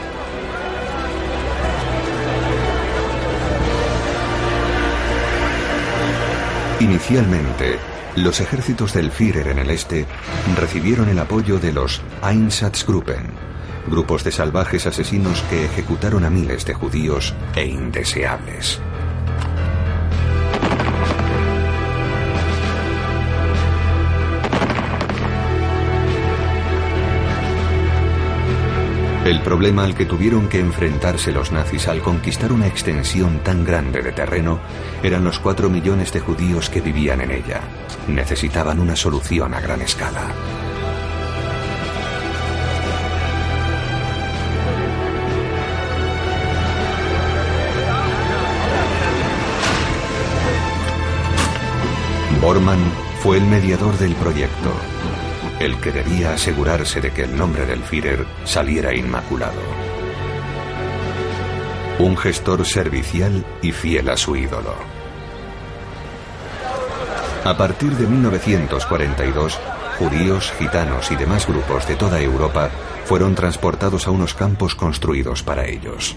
Inicialmente, 6.82 7.78
los 8.18 8.42
ejércitos 8.42 8.92
del 8.94 9.12
Führer 9.12 9.48
en 9.48 9.60
el 9.60 9.70
este 9.70 10.06
recibieron 10.58 11.08
el 11.08 11.20
apoyo 11.20 11.58
de 11.58 11.72
los 11.72 12.02
Einsatzgruppen, 12.22 13.32
grupos 13.88 14.26
de 14.26 14.34
salvajes 14.34 14.86
asesinos 14.88 15.42
que 15.44 15.64
ejecutaron 15.64 16.26
a 16.26 16.30
miles 16.30 16.66
de 16.66 16.74
judíos 16.74 17.34
e 17.56 17.66
indeseables. 17.66 18.82
El 29.26 29.42
problema 29.42 29.84
al 29.84 29.96
que 29.96 30.06
tuvieron 30.06 30.48
que 30.48 30.60
enfrentarse 30.60 31.32
los 31.32 31.52
nazis 31.52 31.88
al 31.88 32.00
conquistar 32.00 32.52
una 32.52 32.68
extensión 32.68 33.40
tan 33.40 33.66
grande 33.66 34.04
de 34.04 34.12
terreno 34.12 34.60
eran 35.02 35.24
los 35.24 35.40
cuatro 35.40 35.68
millones 35.68 36.14
de 36.14 36.20
judíos 36.20 36.70
que 36.70 36.80
vivían 36.80 37.22
en 37.22 37.32
ella. 37.32 37.62
Necesitaban 38.08 38.80
una 38.80 38.96
solución 38.96 39.56
a 39.56 39.62
gran 39.62 39.82
escala. 39.82 40.32
Bormann 52.40 52.78
fue 53.24 53.38
el 53.38 53.46
mediador 53.46 53.98
del 53.98 54.14
proyecto 54.14 54.72
el 55.60 55.80
que 55.80 55.92
debía 55.92 56.34
asegurarse 56.34 57.02
de 57.02 57.12
que 57.12 57.24
el 57.24 57.36
nombre 57.36 57.66
del 57.66 57.84
Führer 57.84 58.26
saliera 58.44 58.94
inmaculado. 58.96 59.62
Un 62.00 62.18
gestor 62.18 62.66
servicial 62.66 63.46
y 63.62 63.72
fiel 63.72 64.10
a 64.10 64.18
su 64.18 64.36
ídolo. 64.36 64.76
A 67.46 67.56
partir 67.56 67.92
de 67.92 68.08
1942, 68.08 69.60
judíos, 70.00 70.52
gitanos 70.60 71.12
y 71.12 71.16
demás 71.16 71.48
grupos 71.48 71.88
de 71.88 71.96
toda 71.96 72.20
Europa 72.20 72.70
fueron 73.06 73.36
transportados 73.36 74.08
a 74.08 74.12
unos 74.12 74.34
campos 74.34 74.76
construidos 74.76 75.44
para 75.44 75.66
ellos. 75.66 76.16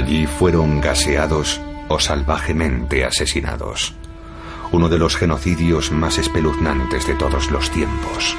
Allí 0.00 0.26
fueron 0.26 0.80
gaseados 0.80 1.60
o 1.88 2.00
salvajemente 2.00 3.04
asesinados. 3.04 3.94
Uno 4.72 4.88
de 4.88 4.98
los 4.98 5.14
genocidios 5.14 5.92
más 5.92 6.16
espeluznantes 6.16 7.06
de 7.06 7.12
todos 7.16 7.50
los 7.50 7.70
tiempos. 7.70 8.34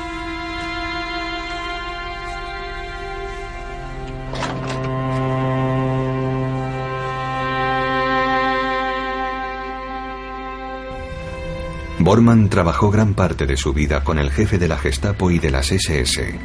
Bormann 12.00 12.50
trabajó 12.50 12.90
gran 12.90 13.14
parte 13.14 13.46
de 13.46 13.56
su 13.56 13.72
vida 13.72 14.04
con 14.04 14.18
el 14.18 14.32
jefe 14.32 14.58
de 14.58 14.68
la 14.68 14.80
Gestapo 14.80 15.30
y 15.30 15.38
de 15.38 15.52
las 15.52 15.72
SS, 15.72 16.40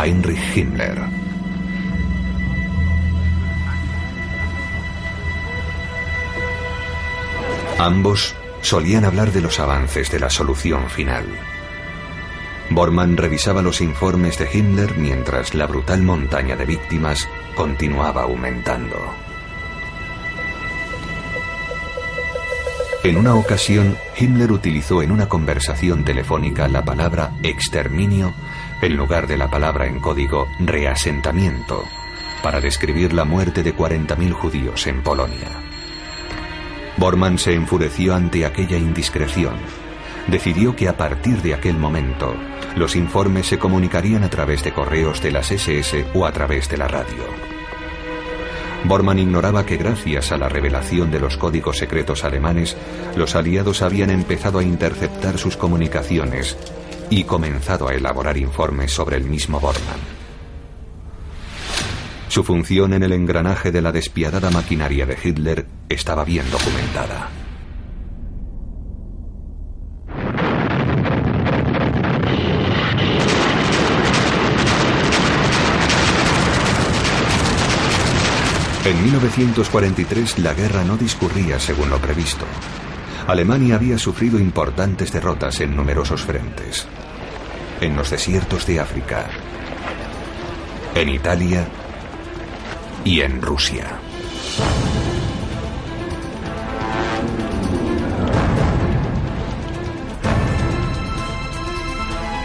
Heinrich 0.00 0.56
Himmler. 0.56 1.29
Ambos 7.80 8.34
solían 8.60 9.06
hablar 9.06 9.32
de 9.32 9.40
los 9.40 9.58
avances 9.58 10.10
de 10.10 10.20
la 10.20 10.28
solución 10.28 10.90
final. 10.90 11.24
Bormann 12.68 13.16
revisaba 13.16 13.62
los 13.62 13.80
informes 13.80 14.38
de 14.38 14.50
Himmler 14.52 14.98
mientras 14.98 15.54
la 15.54 15.66
brutal 15.66 16.02
montaña 16.02 16.56
de 16.56 16.66
víctimas 16.66 17.26
continuaba 17.54 18.24
aumentando. 18.24 18.98
En 23.02 23.16
una 23.16 23.34
ocasión, 23.34 23.96
Himmler 24.18 24.52
utilizó 24.52 25.02
en 25.02 25.10
una 25.10 25.26
conversación 25.26 26.04
telefónica 26.04 26.68
la 26.68 26.84
palabra 26.84 27.32
exterminio 27.42 28.34
en 28.82 28.94
lugar 28.94 29.26
de 29.26 29.38
la 29.38 29.48
palabra 29.48 29.86
en 29.86 30.00
código 30.00 30.48
reasentamiento 30.58 31.82
para 32.42 32.60
describir 32.60 33.14
la 33.14 33.24
muerte 33.24 33.62
de 33.62 33.74
40.000 33.74 34.32
judíos 34.32 34.86
en 34.86 35.02
Polonia. 35.02 35.69
Bormann 37.00 37.38
se 37.38 37.54
enfureció 37.54 38.14
ante 38.14 38.44
aquella 38.44 38.76
indiscreción. 38.76 39.54
Decidió 40.26 40.76
que 40.76 40.86
a 40.86 40.98
partir 40.98 41.40
de 41.40 41.54
aquel 41.54 41.78
momento, 41.78 42.34
los 42.76 42.94
informes 42.94 43.46
se 43.46 43.58
comunicarían 43.58 44.22
a 44.22 44.28
través 44.28 44.62
de 44.62 44.74
correos 44.74 45.22
de 45.22 45.30
las 45.30 45.50
SS 45.50 46.04
o 46.12 46.26
a 46.26 46.32
través 46.32 46.68
de 46.68 46.76
la 46.76 46.88
radio. 46.88 47.24
Bormann 48.84 49.18
ignoraba 49.18 49.64
que 49.64 49.78
gracias 49.78 50.30
a 50.30 50.36
la 50.36 50.50
revelación 50.50 51.10
de 51.10 51.20
los 51.20 51.38
códigos 51.38 51.78
secretos 51.78 52.22
alemanes, 52.22 52.76
los 53.16 53.34
aliados 53.34 53.80
habían 53.80 54.10
empezado 54.10 54.58
a 54.58 54.62
interceptar 54.62 55.38
sus 55.38 55.56
comunicaciones 55.56 56.58
y 57.08 57.24
comenzado 57.24 57.88
a 57.88 57.94
elaborar 57.94 58.36
informes 58.36 58.92
sobre 58.92 59.16
el 59.16 59.24
mismo 59.24 59.58
Bormann. 59.58 60.19
Su 62.30 62.44
función 62.44 62.92
en 62.92 63.02
el 63.02 63.10
engranaje 63.10 63.72
de 63.72 63.82
la 63.82 63.90
despiadada 63.90 64.52
maquinaria 64.52 65.04
de 65.04 65.18
Hitler 65.20 65.66
estaba 65.88 66.22
bien 66.22 66.48
documentada. 66.48 67.28
En 78.84 79.02
1943 79.02 80.38
la 80.38 80.54
guerra 80.54 80.84
no 80.84 80.96
discurría 80.96 81.58
según 81.58 81.90
lo 81.90 81.98
previsto. 81.98 82.44
Alemania 83.26 83.74
había 83.74 83.98
sufrido 83.98 84.38
importantes 84.38 85.10
derrotas 85.10 85.60
en 85.60 85.74
numerosos 85.74 86.22
frentes. 86.22 86.86
En 87.80 87.96
los 87.96 88.08
desiertos 88.08 88.68
de 88.68 88.78
África, 88.78 89.26
en 90.94 91.08
Italia 91.08 91.66
y 93.04 93.20
en 93.20 93.40
Rusia. 93.42 93.98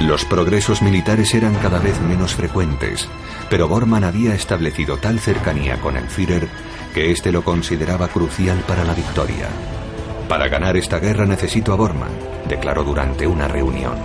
Los 0.01 0.23
progresos 0.25 0.81
militares 0.81 1.33
eran 1.33 1.55
cada 1.55 1.79
vez 1.79 1.99
menos 2.01 2.35
frecuentes, 2.35 3.07
pero 3.49 3.67
Bormann 3.67 4.03
había 4.03 4.35
establecido 4.35 4.97
tal 4.97 5.19
cercanía 5.19 5.77
con 5.81 5.97
el 5.97 6.07
Führer 6.07 6.47
que 6.93 7.11
éste 7.11 7.31
lo 7.31 7.43
consideraba 7.43 8.07
crucial 8.07 8.59
para 8.67 8.83
la 8.83 8.93
victoria. 8.93 9.47
Para 10.29 10.47
ganar 10.47 10.77
esta 10.77 10.99
guerra 10.99 11.25
necesito 11.25 11.73
a 11.73 11.75
Bormann, 11.75 12.11
declaró 12.47 12.83
durante 12.83 13.25
una 13.25 13.47
reunión. 13.47 13.95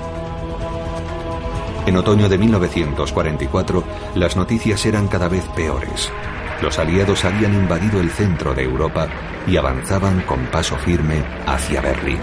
En 1.86 1.96
otoño 1.96 2.28
de 2.28 2.38
1944, 2.38 3.84
las 4.14 4.36
noticias 4.36 4.84
eran 4.86 5.08
cada 5.08 5.28
vez 5.28 5.44
peores. 5.56 6.10
Los 6.62 6.78
aliados 6.78 7.24
habían 7.24 7.54
invadido 7.54 8.00
el 8.00 8.10
centro 8.10 8.54
de 8.54 8.62
Europa 8.62 9.08
y 9.46 9.56
avanzaban 9.56 10.20
con 10.22 10.44
paso 10.46 10.76
firme 10.76 11.24
hacia 11.46 11.80
Berlín. 11.80 12.20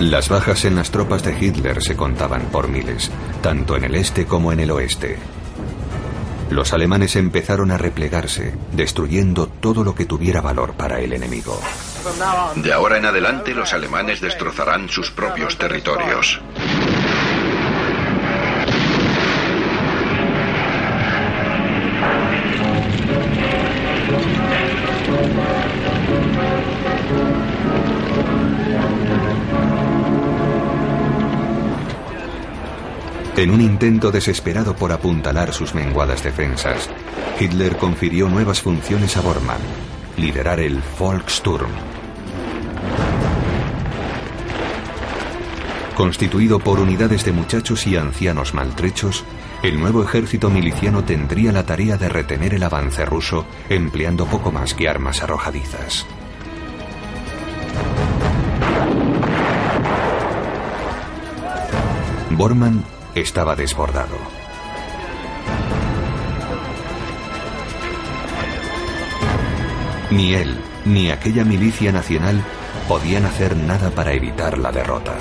Las 0.00 0.30
bajas 0.30 0.64
en 0.64 0.76
las 0.76 0.90
tropas 0.90 1.22
de 1.22 1.38
Hitler 1.38 1.82
se 1.82 1.94
contaban 1.94 2.46
por 2.46 2.68
miles, 2.68 3.10
tanto 3.42 3.76
en 3.76 3.84
el 3.84 3.94
este 3.96 4.24
como 4.24 4.50
en 4.50 4.60
el 4.60 4.70
oeste. 4.70 5.18
Los 6.50 6.72
alemanes 6.72 7.14
empezaron 7.14 7.70
a 7.70 7.78
replegarse, 7.78 8.54
destruyendo 8.72 9.46
todo 9.46 9.84
lo 9.84 9.94
que 9.94 10.04
tuviera 10.04 10.40
valor 10.40 10.72
para 10.72 10.98
el 11.00 11.12
enemigo. 11.12 11.60
De 12.56 12.72
ahora 12.72 12.98
en 12.98 13.06
adelante 13.06 13.54
los 13.54 13.72
alemanes 13.72 14.20
destrozarán 14.20 14.88
sus 14.88 15.12
propios 15.12 15.56
territorios. 15.56 16.40
En 33.40 33.50
un 33.50 33.62
intento 33.62 34.10
desesperado 34.10 34.76
por 34.76 34.92
apuntalar 34.92 35.54
sus 35.54 35.74
menguadas 35.74 36.22
defensas, 36.22 36.90
Hitler 37.40 37.78
confirió 37.78 38.28
nuevas 38.28 38.60
funciones 38.60 39.16
a 39.16 39.22
Bormann, 39.22 39.62
liderar 40.18 40.60
el 40.60 40.82
Volkssturm. 40.98 41.70
Constituido 45.96 46.58
por 46.58 46.80
unidades 46.80 47.24
de 47.24 47.32
muchachos 47.32 47.86
y 47.86 47.96
ancianos 47.96 48.52
maltrechos, 48.52 49.24
el 49.62 49.80
nuevo 49.80 50.04
ejército 50.04 50.50
miliciano 50.50 51.02
tendría 51.04 51.50
la 51.50 51.64
tarea 51.64 51.96
de 51.96 52.10
retener 52.10 52.52
el 52.52 52.62
avance 52.62 53.06
ruso 53.06 53.46
empleando 53.70 54.26
poco 54.26 54.52
más 54.52 54.74
que 54.74 54.86
armas 54.86 55.22
arrojadizas. 55.22 56.04
Bormann 62.28 62.84
estaba 63.14 63.56
desbordado. 63.56 64.16
Ni 70.10 70.34
él, 70.34 70.56
ni 70.84 71.10
aquella 71.10 71.44
milicia 71.44 71.92
nacional 71.92 72.42
podían 72.88 73.24
hacer 73.24 73.56
nada 73.56 73.90
para 73.90 74.12
evitar 74.12 74.58
la 74.58 74.72
derrota. 74.72 75.16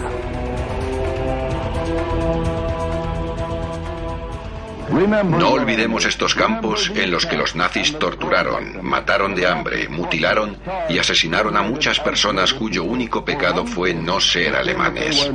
No 4.90 5.52
olvidemos 5.52 6.06
estos 6.06 6.34
campos 6.34 6.92
en 6.96 7.12
los 7.12 7.26
que 7.28 7.38
los 7.38 7.56
nazis 7.56 7.98
torturaron, 8.00 8.84
mataron 8.84 9.36
de 9.36 9.48
hambre, 9.48 9.88
mutilaron 9.88 10.58
y 10.90 10.98
asesinaron 10.98 11.56
a 11.56 11.62
muchas 11.62 12.00
personas 12.00 12.54
cuyo 12.54 12.84
único 12.84 13.24
pecado 13.24 13.66
fue 13.66 13.94
no 13.94 14.20
ser 14.20 14.56
alemanes. 14.56 15.30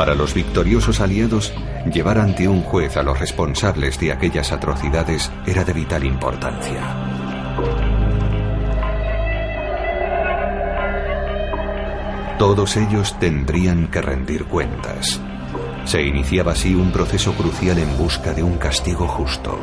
Para 0.00 0.14
los 0.14 0.32
victoriosos 0.32 1.02
aliados, 1.02 1.52
llevar 1.92 2.16
ante 2.16 2.48
un 2.48 2.62
juez 2.62 2.96
a 2.96 3.02
los 3.02 3.20
responsables 3.20 4.00
de 4.00 4.12
aquellas 4.12 4.50
atrocidades 4.50 5.30
era 5.46 5.62
de 5.62 5.74
vital 5.74 6.04
importancia. 6.04 6.80
Todos 12.38 12.78
ellos 12.78 13.18
tendrían 13.18 13.88
que 13.88 14.00
rendir 14.00 14.46
cuentas. 14.46 15.20
Se 15.84 16.02
iniciaba 16.02 16.52
así 16.52 16.74
un 16.74 16.92
proceso 16.92 17.34
crucial 17.34 17.76
en 17.76 17.98
busca 17.98 18.32
de 18.32 18.42
un 18.42 18.56
castigo 18.56 19.06
justo. 19.06 19.58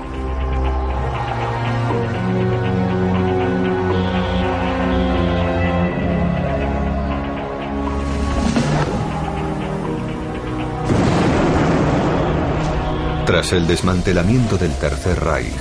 Tras 13.27 13.51
el 13.51 13.67
desmantelamiento 13.67 14.57
del 14.57 14.73
Tercer 14.75 15.19
Reich, 15.19 15.53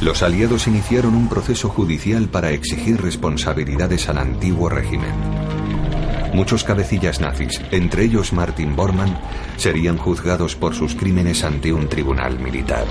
Los 0.00 0.24
aliados 0.24 0.66
iniciaron 0.66 1.14
un 1.14 1.28
proceso 1.28 1.68
judicial 1.68 2.28
para 2.28 2.50
exigir 2.50 3.00
responsabilidades 3.00 4.08
al 4.08 4.18
antiguo 4.18 4.68
régimen. 4.68 5.14
Muchos 6.34 6.64
cabecillas 6.64 7.20
nazis, 7.20 7.62
entre 7.70 8.02
ellos 8.06 8.32
Martin 8.32 8.74
Bormann, 8.74 9.16
serían 9.56 9.98
juzgados 9.98 10.56
por 10.56 10.74
sus 10.74 10.96
crímenes 10.96 11.44
ante 11.44 11.72
un 11.72 11.88
tribunal 11.88 12.40
militar. 12.40 12.86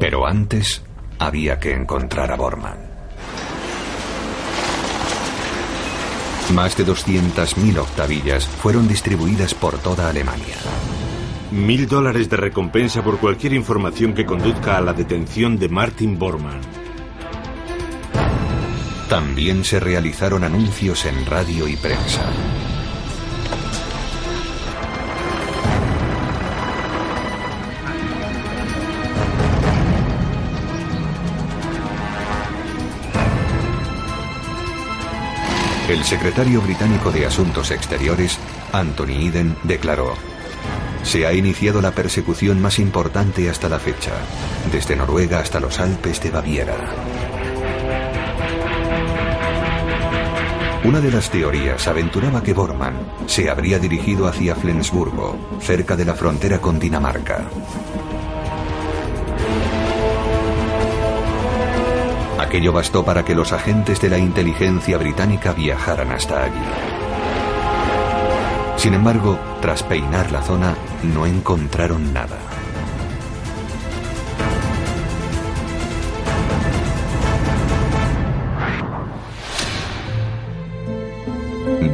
Pero 0.00 0.26
antes 0.26 0.82
había 1.20 1.60
que 1.60 1.72
encontrar 1.72 2.32
a 2.32 2.36
Bormann. 2.36 2.89
Más 6.54 6.76
de 6.76 6.84
200.000 6.84 7.78
octavillas 7.78 8.46
fueron 8.46 8.88
distribuidas 8.88 9.54
por 9.54 9.78
toda 9.78 10.08
Alemania. 10.10 10.56
Mil 11.52 11.86
dólares 11.86 12.28
de 12.28 12.36
recompensa 12.36 13.02
por 13.02 13.18
cualquier 13.18 13.52
información 13.52 14.14
que 14.14 14.26
conduzca 14.26 14.76
a 14.76 14.80
la 14.80 14.92
detención 14.92 15.58
de 15.58 15.68
Martin 15.68 16.18
Bormann. 16.18 16.60
También 19.08 19.64
se 19.64 19.80
realizaron 19.80 20.44
anuncios 20.44 21.04
en 21.04 21.24
radio 21.26 21.68
y 21.68 21.76
prensa. 21.76 22.22
El 35.90 36.04
secretario 36.04 36.60
británico 36.60 37.10
de 37.10 37.26
Asuntos 37.26 37.72
Exteriores, 37.72 38.38
Anthony 38.72 39.26
Eden, 39.26 39.56
declaró, 39.64 40.14
se 41.02 41.26
ha 41.26 41.32
iniciado 41.32 41.82
la 41.82 41.90
persecución 41.90 42.62
más 42.62 42.78
importante 42.78 43.50
hasta 43.50 43.68
la 43.68 43.80
fecha, 43.80 44.12
desde 44.70 44.94
Noruega 44.94 45.40
hasta 45.40 45.58
los 45.58 45.80
Alpes 45.80 46.22
de 46.22 46.30
Baviera. 46.30 46.76
Una 50.84 51.00
de 51.00 51.10
las 51.10 51.28
teorías 51.28 51.88
aventuraba 51.88 52.40
que 52.40 52.54
Bormann 52.54 52.94
se 53.26 53.50
habría 53.50 53.80
dirigido 53.80 54.28
hacia 54.28 54.54
Flensburgo, 54.54 55.58
cerca 55.60 55.96
de 55.96 56.04
la 56.04 56.14
frontera 56.14 56.60
con 56.60 56.78
Dinamarca. 56.78 57.50
Aquello 62.50 62.72
bastó 62.72 63.04
para 63.04 63.24
que 63.24 63.36
los 63.36 63.52
agentes 63.52 64.00
de 64.00 64.08
la 64.08 64.18
inteligencia 64.18 64.98
británica 64.98 65.52
viajaran 65.52 66.10
hasta 66.10 66.46
allí. 66.46 66.58
Sin 68.76 68.92
embargo, 68.92 69.38
tras 69.60 69.84
peinar 69.84 70.32
la 70.32 70.42
zona, 70.42 70.74
no 71.14 71.26
encontraron 71.26 72.12
nada. 72.12 72.40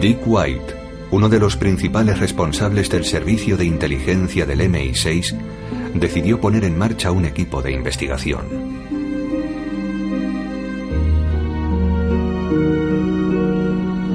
Dick 0.01 0.21
White, 0.25 0.75
uno 1.11 1.29
de 1.29 1.38
los 1.38 1.59
principales 1.59 2.19
responsables 2.19 2.88
del 2.88 3.05
servicio 3.05 3.59
de 3.59 3.66
inteligencia 3.66 4.47
del 4.47 4.61
MI6, 4.61 5.37
decidió 5.92 6.40
poner 6.40 6.64
en 6.64 6.79
marcha 6.79 7.11
un 7.11 7.27
equipo 7.27 7.61
de 7.61 7.73
investigación. 7.73 8.95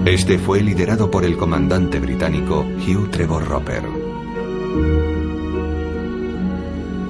Este 0.05 0.37
fue 0.37 0.61
liderado 0.61 1.09
por 1.09 1.23
el 1.23 1.37
comandante 1.37 1.99
británico 1.99 2.61
Hugh 2.61 3.09
Trevor 3.11 3.47
Roper. 3.47 3.83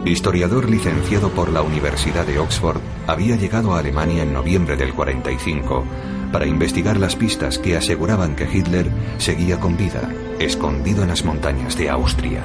Historiador 0.06 0.70
licenciado 0.70 1.30
por 1.30 1.52
la 1.52 1.62
Universidad 1.62 2.26
de 2.26 2.40
Oxford, 2.40 2.82
había 3.08 3.36
llegado 3.36 3.74
a 3.74 3.80
Alemania 3.80 4.24
en 4.24 4.34
noviembre 4.34 4.76
del 4.76 4.94
45 4.94 5.84
para 6.32 6.46
investigar 6.46 6.98
las 6.98 7.16
pistas 7.16 7.60
que 7.60 7.78
aseguraban 7.78 8.36
que 8.36 8.46
Hitler 8.52 8.90
seguía 9.18 9.60
con 9.60 9.78
vida, 9.78 10.10
escondido 10.40 11.04
en 11.04 11.10
las 11.10 11.24
montañas 11.24 11.78
de 11.78 11.90
Austria. 11.90 12.44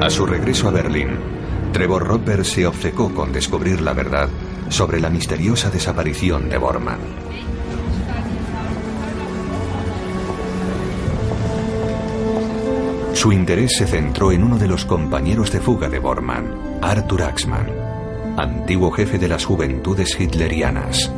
A 0.00 0.10
su 0.10 0.26
regreso 0.26 0.68
a 0.68 0.70
Berlín, 0.70 1.37
Trevor 1.72 2.06
Roper 2.06 2.44
se 2.44 2.66
obcecó 2.66 3.14
con 3.14 3.32
descubrir 3.32 3.80
la 3.80 3.92
verdad 3.92 4.28
sobre 4.68 5.00
la 5.00 5.10
misteriosa 5.10 5.70
desaparición 5.70 6.48
de 6.48 6.58
Bormann. 6.58 6.98
Su 13.14 13.32
interés 13.32 13.76
se 13.76 13.86
centró 13.86 14.30
en 14.30 14.44
uno 14.44 14.58
de 14.58 14.68
los 14.68 14.84
compañeros 14.84 15.50
de 15.50 15.60
fuga 15.60 15.88
de 15.88 15.98
Bormann, 15.98 16.78
Arthur 16.80 17.22
Axmann, 17.22 17.66
antiguo 18.36 18.92
jefe 18.92 19.18
de 19.18 19.26
las 19.26 19.44
juventudes 19.44 20.18
hitlerianas. 20.20 21.10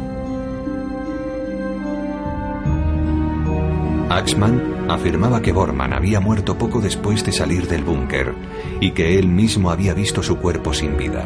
Axmann 4.08 4.69
afirmaba 4.92 5.40
que 5.40 5.52
Bormann 5.52 5.92
había 5.92 6.20
muerto 6.20 6.58
poco 6.58 6.80
después 6.80 7.24
de 7.24 7.32
salir 7.32 7.68
del 7.68 7.84
búnker 7.84 8.34
y 8.80 8.90
que 8.90 9.18
él 9.18 9.28
mismo 9.28 9.70
había 9.70 9.94
visto 9.94 10.22
su 10.22 10.38
cuerpo 10.38 10.74
sin 10.74 10.96
vida. 10.96 11.24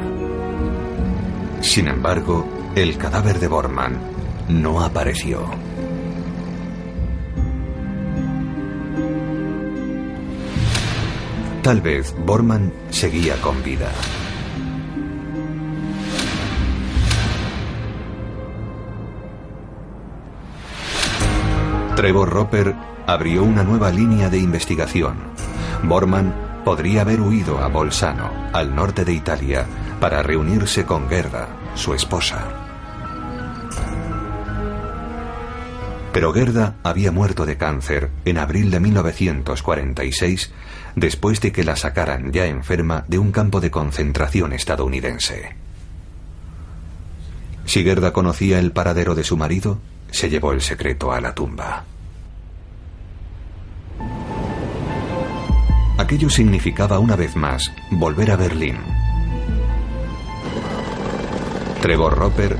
Sin 1.60 1.88
embargo, 1.88 2.46
el 2.74 2.98
cadáver 2.98 3.38
de 3.40 3.48
Bormann 3.48 3.98
no 4.48 4.82
apareció. 4.82 5.46
Tal 11.62 11.80
vez 11.80 12.14
Bormann 12.26 12.70
seguía 12.90 13.40
con 13.40 13.62
vida. 13.62 13.90
Trevor 21.96 22.28
Roper 22.28 22.93
abrió 23.06 23.42
una 23.44 23.64
nueva 23.64 23.90
línea 23.90 24.30
de 24.30 24.38
investigación. 24.38 25.16
Bormann 25.82 26.34
podría 26.64 27.02
haber 27.02 27.20
huido 27.20 27.58
a 27.58 27.68
Bolzano, 27.68 28.30
al 28.52 28.74
norte 28.74 29.04
de 29.04 29.12
Italia, 29.12 29.66
para 30.00 30.22
reunirse 30.22 30.84
con 30.84 31.08
Gerda, 31.08 31.48
su 31.74 31.94
esposa. 31.94 32.44
Pero 36.12 36.32
Gerda 36.32 36.76
había 36.84 37.10
muerto 37.10 37.44
de 37.44 37.56
cáncer 37.56 38.10
en 38.24 38.38
abril 38.38 38.70
de 38.70 38.78
1946 38.78 40.52
después 40.94 41.40
de 41.40 41.50
que 41.50 41.64
la 41.64 41.74
sacaran 41.74 42.32
ya 42.32 42.46
enferma 42.46 43.04
de 43.08 43.18
un 43.18 43.32
campo 43.32 43.60
de 43.60 43.72
concentración 43.72 44.52
estadounidense. 44.52 45.56
Si 47.66 47.82
Gerda 47.82 48.12
conocía 48.12 48.60
el 48.60 48.70
paradero 48.70 49.16
de 49.16 49.24
su 49.24 49.36
marido, 49.36 49.80
se 50.12 50.30
llevó 50.30 50.52
el 50.52 50.60
secreto 50.60 51.12
a 51.12 51.20
la 51.20 51.34
tumba. 51.34 51.84
Aquello 55.96 56.28
significaba 56.28 56.98
una 56.98 57.14
vez 57.14 57.36
más 57.36 57.72
volver 57.90 58.32
a 58.32 58.36
Berlín. 58.36 58.78
Trevor 61.80 62.16
Roper 62.16 62.56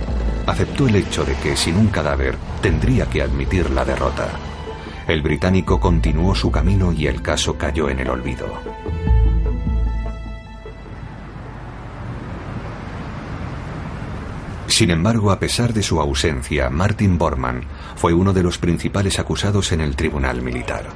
aceptó 0.46 0.86
el 0.86 0.96
hecho 0.96 1.24
de 1.24 1.34
que 1.36 1.56
sin 1.56 1.76
un 1.76 1.88
cadáver 1.88 2.36
tendría 2.60 3.06
que 3.06 3.22
admitir 3.22 3.70
la 3.70 3.84
derrota. 3.84 4.28
El 5.08 5.20
británico 5.20 5.80
continuó 5.80 6.34
su 6.34 6.50
camino 6.50 6.92
y 6.92 7.06
el 7.06 7.22
caso 7.22 7.58
cayó 7.58 7.88
en 7.88 7.98
el 7.98 8.08
olvido. 8.08 8.46
Sin 14.68 14.90
embargo, 14.90 15.30
a 15.30 15.38
pesar 15.38 15.72
de 15.72 15.82
su 15.82 16.00
ausencia, 16.00 16.70
Martin 16.70 17.18
Bormann 17.18 17.64
fue 17.96 18.12
uno 18.12 18.32
de 18.32 18.42
los 18.42 18.58
principales 18.58 19.18
acusados 19.18 19.72
en 19.72 19.80
el 19.80 19.94
tribunal 19.94 20.42
militar. 20.42 20.86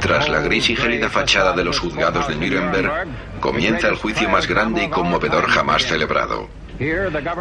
Tras 0.00 0.28
la 0.28 0.40
gris 0.40 0.70
y 0.70 0.76
gélida 0.76 1.08
fachada 1.08 1.52
de 1.52 1.64
los 1.64 1.80
juzgados 1.80 2.28
de 2.28 2.36
Nuremberg, 2.36 3.08
comienza 3.40 3.88
el 3.88 3.96
juicio 3.96 4.28
más 4.28 4.46
grande 4.46 4.84
y 4.84 4.88
conmovedor 4.88 5.48
jamás 5.48 5.82
celebrado. 5.82 6.48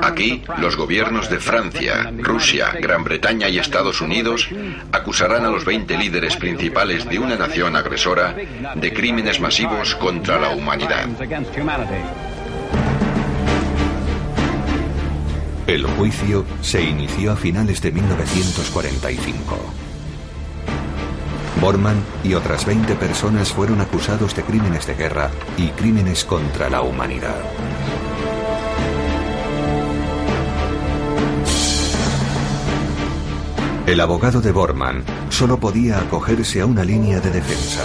Aquí, 0.01 0.43
los 0.57 0.75
gobiernos 0.75 1.29
de 1.29 1.39
Francia, 1.39 2.11
Rusia, 2.17 2.71
Gran 2.79 3.03
Bretaña 3.03 3.49
y 3.49 3.59
Estados 3.59 4.01
Unidos 4.01 4.49
acusarán 4.91 5.45
a 5.45 5.49
los 5.49 5.63
20 5.63 5.95
líderes 5.97 6.35
principales 6.37 7.07
de 7.07 7.19
una 7.19 7.35
nación 7.35 7.75
agresora 7.75 8.35
de 8.75 8.93
crímenes 8.93 9.39
masivos 9.39 9.95
contra 9.95 10.39
la 10.39 10.49
humanidad. 10.49 11.07
El 15.67 15.85
juicio 15.85 16.45
se 16.61 16.81
inició 16.81 17.31
a 17.31 17.35
finales 17.35 17.81
de 17.81 17.91
1945. 17.91 19.90
Bormann 21.59 22.01
y 22.23 22.33
otras 22.33 22.65
20 22.65 22.95
personas 22.95 23.51
fueron 23.51 23.81
acusados 23.81 24.35
de 24.35 24.43
crímenes 24.43 24.87
de 24.87 24.95
guerra 24.95 25.29
y 25.57 25.67
crímenes 25.69 26.23
contra 26.23 26.69
la 26.69 26.81
humanidad. 26.81 27.35
El 33.85 33.99
abogado 33.99 34.39
de 34.41 34.51
Bormann 34.51 35.03
solo 35.29 35.57
podía 35.57 35.99
acogerse 35.99 36.61
a 36.61 36.65
una 36.65 36.83
línea 36.83 37.19
de 37.19 37.31
defensa. 37.31 37.83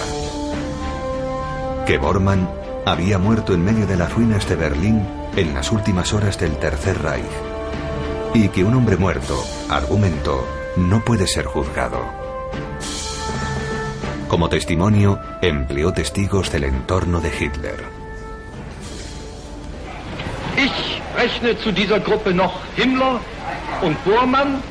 Que 1.84 1.98
Bormann 1.98 2.48
había 2.84 3.18
muerto 3.18 3.54
en 3.54 3.64
medio 3.64 3.86
de 3.86 3.96
las 3.96 4.12
ruinas 4.12 4.48
de 4.48 4.54
Berlín 4.54 5.02
en 5.34 5.54
las 5.54 5.72
últimas 5.72 6.12
horas 6.12 6.38
del 6.38 6.56
Tercer 6.58 7.02
Reich. 7.02 7.24
Y 8.34 8.48
que 8.50 8.62
un 8.62 8.74
hombre 8.74 8.96
muerto, 8.96 9.42
argumentó, 9.68 10.46
no 10.76 11.04
puede 11.04 11.26
ser 11.26 11.46
juzgado. 11.46 12.25
Como 14.28 14.48
testimonio, 14.48 15.20
empleó 15.40 15.92
testigos 15.92 16.50
del 16.50 16.64
entorno 16.64 17.20
de 17.20 17.30
Hitler. 17.30 17.78
Ich 20.56 21.02
rechne 21.16 21.58
zu 21.58 21.70
dieser 21.70 22.00
Gruppe 22.00 22.32
noch 22.32 22.54
Himmler 22.76 23.20
und 23.82 24.02
Bormann, 24.04 24.62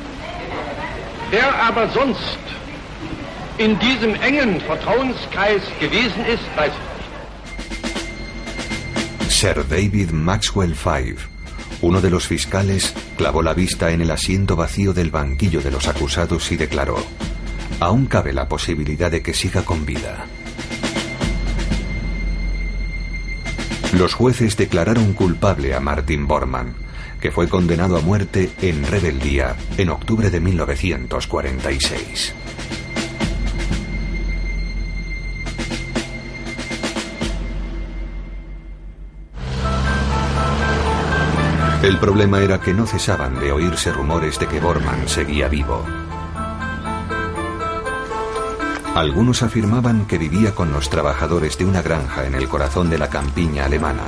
wer 1.30 1.54
aber 1.62 1.88
sonst 1.90 2.38
in 3.58 3.78
diesem 3.78 4.14
engen 4.16 4.60
Vertrauenskreis 4.60 5.62
gewesen 5.80 6.24
ist, 6.26 6.44
weiß 6.56 6.72
Sir 9.28 9.64
David 9.68 10.12
Maxwell 10.12 10.74
Five, 10.74 11.16
uno 11.82 12.00
de 12.00 12.10
los 12.10 12.26
fiscales, 12.26 12.94
clavó 13.16 13.42
la 13.42 13.54
vista 13.54 13.90
en 13.90 14.00
el 14.00 14.10
asiento 14.10 14.56
vacío 14.56 14.92
del 14.92 15.10
banquillo 15.10 15.60
de 15.60 15.70
los 15.70 15.88
acusados 15.88 16.50
y 16.52 16.56
declaró, 16.56 16.96
aún 17.80 18.06
cabe 18.06 18.32
la 18.32 18.48
posibilidad 18.48 19.10
de 19.10 19.22
que 19.22 19.34
siga 19.34 19.62
con 19.62 19.84
vida. 19.84 20.26
Los 23.92 24.14
jueces 24.14 24.56
declararon 24.56 25.12
culpable 25.14 25.74
a 25.74 25.80
Martin 25.80 26.26
Bormann, 26.26 26.74
que 27.20 27.30
fue 27.30 27.48
condenado 27.48 27.96
a 27.96 28.00
muerte 28.00 28.50
en 28.60 28.86
rebeldía 28.86 29.56
en 29.78 29.90
octubre 29.90 30.30
de 30.30 30.40
1946. 30.40 32.34
El 41.82 41.98
problema 41.98 42.42
era 42.42 42.60
que 42.60 42.74
no 42.74 42.84
cesaban 42.84 43.38
de 43.38 43.52
oírse 43.52 43.92
rumores 43.92 44.38
de 44.40 44.48
que 44.48 44.58
Bormann 44.58 45.08
seguía 45.08 45.46
vivo. 45.46 46.05
Algunos 48.96 49.42
afirmaban 49.42 50.06
que 50.06 50.16
vivía 50.16 50.54
con 50.54 50.72
los 50.72 50.88
trabajadores 50.88 51.58
de 51.58 51.66
una 51.66 51.82
granja 51.82 52.26
en 52.26 52.34
el 52.34 52.48
corazón 52.48 52.88
de 52.88 52.96
la 52.96 53.10
campiña 53.10 53.66
alemana. 53.66 54.04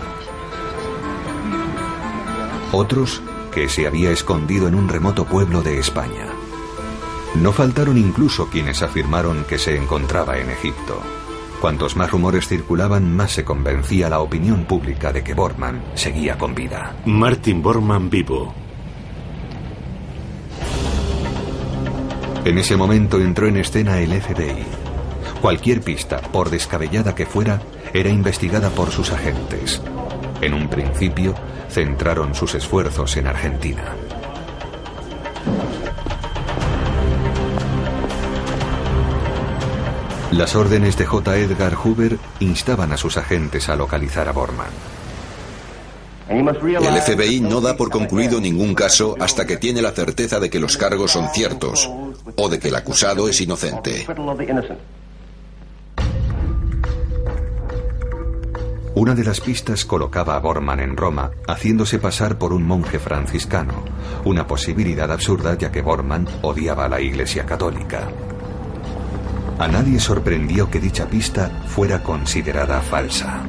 Otros 2.72 3.20
que 3.52 3.68
se 3.68 3.86
había 3.86 4.10
escondido 4.10 4.66
en 4.66 4.74
un 4.74 4.88
remoto 4.88 5.26
pueblo 5.26 5.60
de 5.60 5.78
España. 5.78 6.28
No 7.34 7.52
faltaron 7.52 7.98
incluso 7.98 8.48
quienes 8.48 8.80
afirmaron 8.80 9.44
que 9.44 9.58
se 9.58 9.76
encontraba 9.76 10.38
en 10.38 10.48
Egipto. 10.48 11.02
Cuantos 11.60 11.94
más 11.94 12.10
rumores 12.10 12.48
circulaban, 12.48 13.14
más 13.14 13.32
se 13.32 13.44
convencía 13.44 14.08
la 14.08 14.20
opinión 14.20 14.64
pública 14.64 15.12
de 15.12 15.22
que 15.22 15.34
Bormann 15.34 15.82
seguía 15.96 16.38
con 16.38 16.54
vida. 16.54 16.96
Martin 17.04 17.60
Bormann 17.60 18.08
vivo. 18.08 18.54
En 22.48 22.56
ese 22.56 22.78
momento 22.78 23.20
entró 23.20 23.46
en 23.46 23.58
escena 23.58 24.00
el 24.00 24.10
FBI. 24.22 24.64
Cualquier 25.42 25.82
pista, 25.82 26.16
por 26.32 26.48
descabellada 26.48 27.14
que 27.14 27.26
fuera, 27.26 27.60
era 27.92 28.08
investigada 28.08 28.70
por 28.70 28.90
sus 28.90 29.12
agentes. 29.12 29.82
En 30.40 30.54
un 30.54 30.66
principio, 30.66 31.34
centraron 31.68 32.34
sus 32.34 32.54
esfuerzos 32.54 33.18
en 33.18 33.26
Argentina. 33.26 33.94
Las 40.32 40.56
órdenes 40.56 40.96
de 40.96 41.04
J. 41.04 41.36
Edgar 41.36 41.74
Hoover 41.74 42.16
instaban 42.40 42.92
a 42.92 42.96
sus 42.96 43.18
agentes 43.18 43.68
a 43.68 43.76
localizar 43.76 44.26
a 44.26 44.32
Bormann. 44.32 44.70
El 46.30 47.02
FBI 47.02 47.42
no 47.42 47.60
da 47.60 47.76
por 47.76 47.90
concluido 47.90 48.40
ningún 48.40 48.74
caso 48.74 49.16
hasta 49.20 49.46
que 49.46 49.58
tiene 49.58 49.82
la 49.82 49.92
certeza 49.92 50.40
de 50.40 50.48
que 50.48 50.60
los 50.60 50.78
cargos 50.78 51.12
son 51.12 51.28
ciertos 51.34 51.90
o 52.36 52.48
de 52.48 52.58
que 52.58 52.68
el 52.68 52.76
acusado 52.76 53.28
es 53.28 53.40
inocente. 53.40 54.06
Una 58.94 59.14
de 59.14 59.22
las 59.22 59.40
pistas 59.40 59.84
colocaba 59.84 60.34
a 60.34 60.40
Bormann 60.40 60.80
en 60.80 60.96
Roma, 60.96 61.30
haciéndose 61.46 62.00
pasar 62.00 62.36
por 62.36 62.52
un 62.52 62.66
monje 62.66 62.98
franciscano, 62.98 63.84
una 64.24 64.46
posibilidad 64.46 65.12
absurda 65.12 65.56
ya 65.56 65.70
que 65.70 65.82
Bormann 65.82 66.26
odiaba 66.42 66.86
a 66.86 66.88
la 66.88 67.00
Iglesia 67.00 67.46
Católica. 67.46 68.08
A 69.58 69.68
nadie 69.68 70.00
sorprendió 70.00 70.68
que 70.68 70.80
dicha 70.80 71.06
pista 71.06 71.48
fuera 71.68 72.02
considerada 72.02 72.80
falsa. 72.80 73.42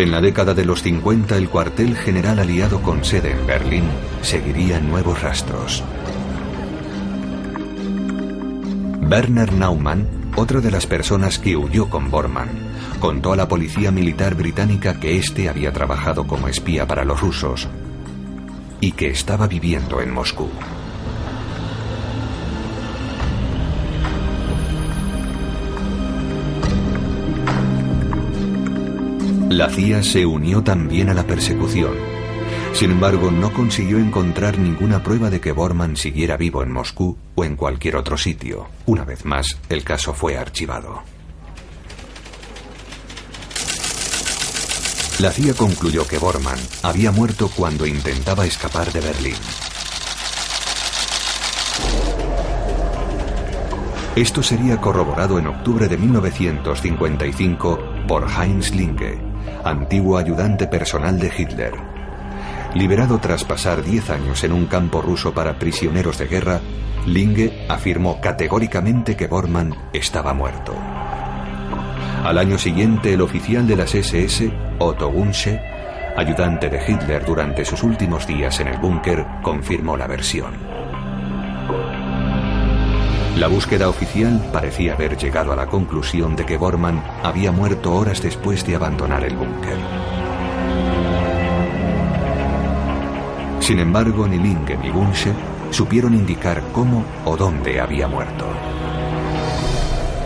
En 0.00 0.10
la 0.10 0.22
década 0.22 0.54
de 0.54 0.64
los 0.64 0.82
50 0.82 1.36
el 1.36 1.50
cuartel 1.50 1.94
general 1.94 2.38
aliado 2.38 2.80
con 2.80 3.04
sede 3.04 3.32
en 3.32 3.46
Berlín 3.46 3.84
seguiría 4.22 4.80
nuevos 4.80 5.20
rastros. 5.20 5.84
Werner 9.02 9.52
Naumann, 9.52 10.08
otra 10.36 10.62
de 10.62 10.70
las 10.70 10.86
personas 10.86 11.38
que 11.38 11.54
huyó 11.54 11.90
con 11.90 12.10
Bormann, 12.10 12.48
contó 12.98 13.34
a 13.34 13.36
la 13.36 13.46
policía 13.46 13.90
militar 13.90 14.36
británica 14.36 14.98
que 14.98 15.18
éste 15.18 15.50
había 15.50 15.70
trabajado 15.70 16.26
como 16.26 16.48
espía 16.48 16.86
para 16.86 17.04
los 17.04 17.20
rusos 17.20 17.68
y 18.80 18.92
que 18.92 19.10
estaba 19.10 19.48
viviendo 19.48 20.00
en 20.00 20.14
Moscú. 20.14 20.48
La 29.50 29.68
CIA 29.68 30.04
se 30.04 30.24
unió 30.24 30.62
también 30.62 31.08
a 31.08 31.14
la 31.14 31.26
persecución. 31.26 31.90
Sin 32.72 32.92
embargo, 32.92 33.32
no 33.32 33.52
consiguió 33.52 33.98
encontrar 33.98 34.56
ninguna 34.56 35.02
prueba 35.02 35.28
de 35.28 35.40
que 35.40 35.50
Bormann 35.50 35.96
siguiera 35.96 36.36
vivo 36.36 36.62
en 36.62 36.70
Moscú 36.70 37.18
o 37.34 37.44
en 37.44 37.56
cualquier 37.56 37.96
otro 37.96 38.16
sitio. 38.16 38.68
Una 38.86 39.04
vez 39.04 39.24
más, 39.24 39.58
el 39.68 39.82
caso 39.82 40.14
fue 40.14 40.38
archivado. 40.38 41.02
La 45.18 45.32
CIA 45.32 45.54
concluyó 45.54 46.06
que 46.06 46.18
Bormann 46.18 46.60
había 46.84 47.10
muerto 47.10 47.50
cuando 47.52 47.86
intentaba 47.86 48.46
escapar 48.46 48.92
de 48.92 49.00
Berlín. 49.00 49.34
Esto 54.14 54.44
sería 54.44 54.80
corroborado 54.80 55.40
en 55.40 55.48
octubre 55.48 55.88
de 55.88 55.96
1955 55.96 57.80
por 58.06 58.28
Heinz 58.30 58.72
Linke, 58.72 59.29
antiguo 59.64 60.18
ayudante 60.18 60.66
personal 60.66 61.18
de 61.18 61.32
Hitler. 61.36 61.72
Liberado 62.74 63.18
tras 63.18 63.44
pasar 63.44 63.82
10 63.82 64.10
años 64.10 64.44
en 64.44 64.52
un 64.52 64.66
campo 64.66 65.02
ruso 65.02 65.34
para 65.34 65.58
prisioneros 65.58 66.18
de 66.18 66.26
guerra, 66.26 66.60
Linge 67.06 67.66
afirmó 67.68 68.20
categóricamente 68.20 69.16
que 69.16 69.26
Bormann 69.26 69.74
estaba 69.92 70.34
muerto. 70.34 70.74
Al 72.24 72.38
año 72.38 72.58
siguiente, 72.58 73.14
el 73.14 73.22
oficial 73.22 73.66
de 73.66 73.76
las 73.76 73.94
SS, 73.94 74.52
Otto 74.78 75.10
Gunsche, 75.10 75.60
ayudante 76.16 76.68
de 76.68 76.80
Hitler 76.86 77.24
durante 77.24 77.64
sus 77.64 77.82
últimos 77.82 78.26
días 78.26 78.60
en 78.60 78.68
el 78.68 78.78
búnker, 78.78 79.24
confirmó 79.42 79.96
la 79.96 80.06
versión. 80.06 80.79
La 83.40 83.48
búsqueda 83.48 83.88
oficial 83.88 84.50
parecía 84.52 84.92
haber 84.92 85.16
llegado 85.16 85.50
a 85.50 85.56
la 85.56 85.66
conclusión 85.66 86.36
de 86.36 86.44
que 86.44 86.58
Bormann 86.58 87.02
había 87.22 87.50
muerto 87.50 87.94
horas 87.94 88.20
después 88.20 88.66
de 88.66 88.76
abandonar 88.76 89.24
el 89.24 89.34
búnker. 89.34 89.78
Sin 93.60 93.78
embargo, 93.78 94.28
ni 94.28 94.36
Linge 94.36 94.76
ni 94.76 94.90
Gunsche 94.90 95.32
supieron 95.70 96.12
indicar 96.12 96.62
cómo 96.74 97.02
o 97.24 97.34
dónde 97.34 97.80
había 97.80 98.08
muerto. 98.08 98.44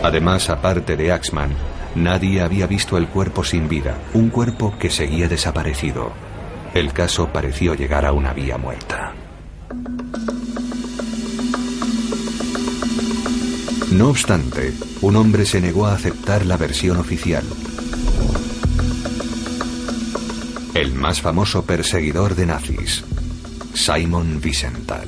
Además, 0.03 0.49
aparte 0.49 0.97
de 0.97 1.13
Axmann, 1.13 1.51
Nadie 1.95 2.41
había 2.41 2.67
visto 2.67 2.97
el 2.97 3.07
cuerpo 3.07 3.45
sin 3.45 3.69
vida, 3.69 3.97
un 4.13 4.29
cuerpo 4.29 4.77
que 4.77 4.89
seguía 4.89 5.29
desaparecido. 5.29 6.11
El 6.73 6.91
caso 6.91 7.29
pareció 7.31 7.73
llegar 7.73 8.05
a 8.05 8.11
una 8.11 8.33
vía 8.33 8.57
muerta. 8.57 9.13
No 13.97 14.09
obstante, 14.09 14.73
un 15.03 15.15
hombre 15.15 15.45
se 15.45 15.61
negó 15.61 15.85
a 15.85 15.93
aceptar 15.93 16.45
la 16.45 16.57
versión 16.57 16.97
oficial. 16.97 17.45
El 20.73 20.93
más 20.95 21.21
famoso 21.21 21.63
perseguidor 21.65 22.35
de 22.35 22.45
nazis, 22.45 23.05
Simon 23.73 24.41
Wiesenthal. 24.43 25.07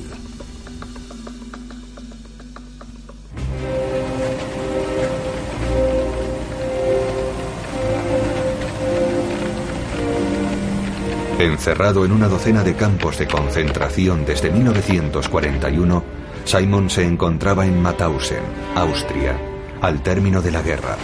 Encerrado 11.38 12.06
en 12.06 12.12
una 12.12 12.28
docena 12.28 12.64
de 12.64 12.74
campos 12.74 13.18
de 13.18 13.28
concentración 13.28 14.24
desde 14.24 14.50
1941, 14.50 16.02
Simon 16.48 16.88
se 16.88 17.04
encontraba 17.04 17.66
en 17.66 17.82
Mauthausen, 17.82 18.40
Austria, 18.74 19.38
al 19.82 20.02
término 20.02 20.40
de 20.40 20.50
la 20.50 20.62
guerra. 20.62 20.96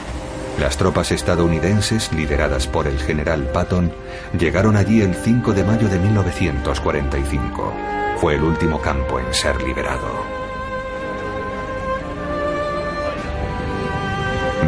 Las 0.59 0.78
tropas 0.78 1.12
estadounidenses, 1.12 2.11
lideradas 2.14 2.66
por 2.66 2.86
el 2.86 2.99
general 2.99 3.51
Patton, 3.53 3.92
llegaron 4.38 4.74
allí 4.74 5.03
el 5.03 5.14
5 5.14 5.53
de 5.53 5.62
mayo 5.64 5.86
de 5.90 5.99
1945. 5.99 7.74
Fue 8.22 8.36
el 8.36 8.42
último 8.42 8.80
campo 8.80 9.20
en 9.20 9.34
ser 9.34 9.62
liberado. 9.62 10.09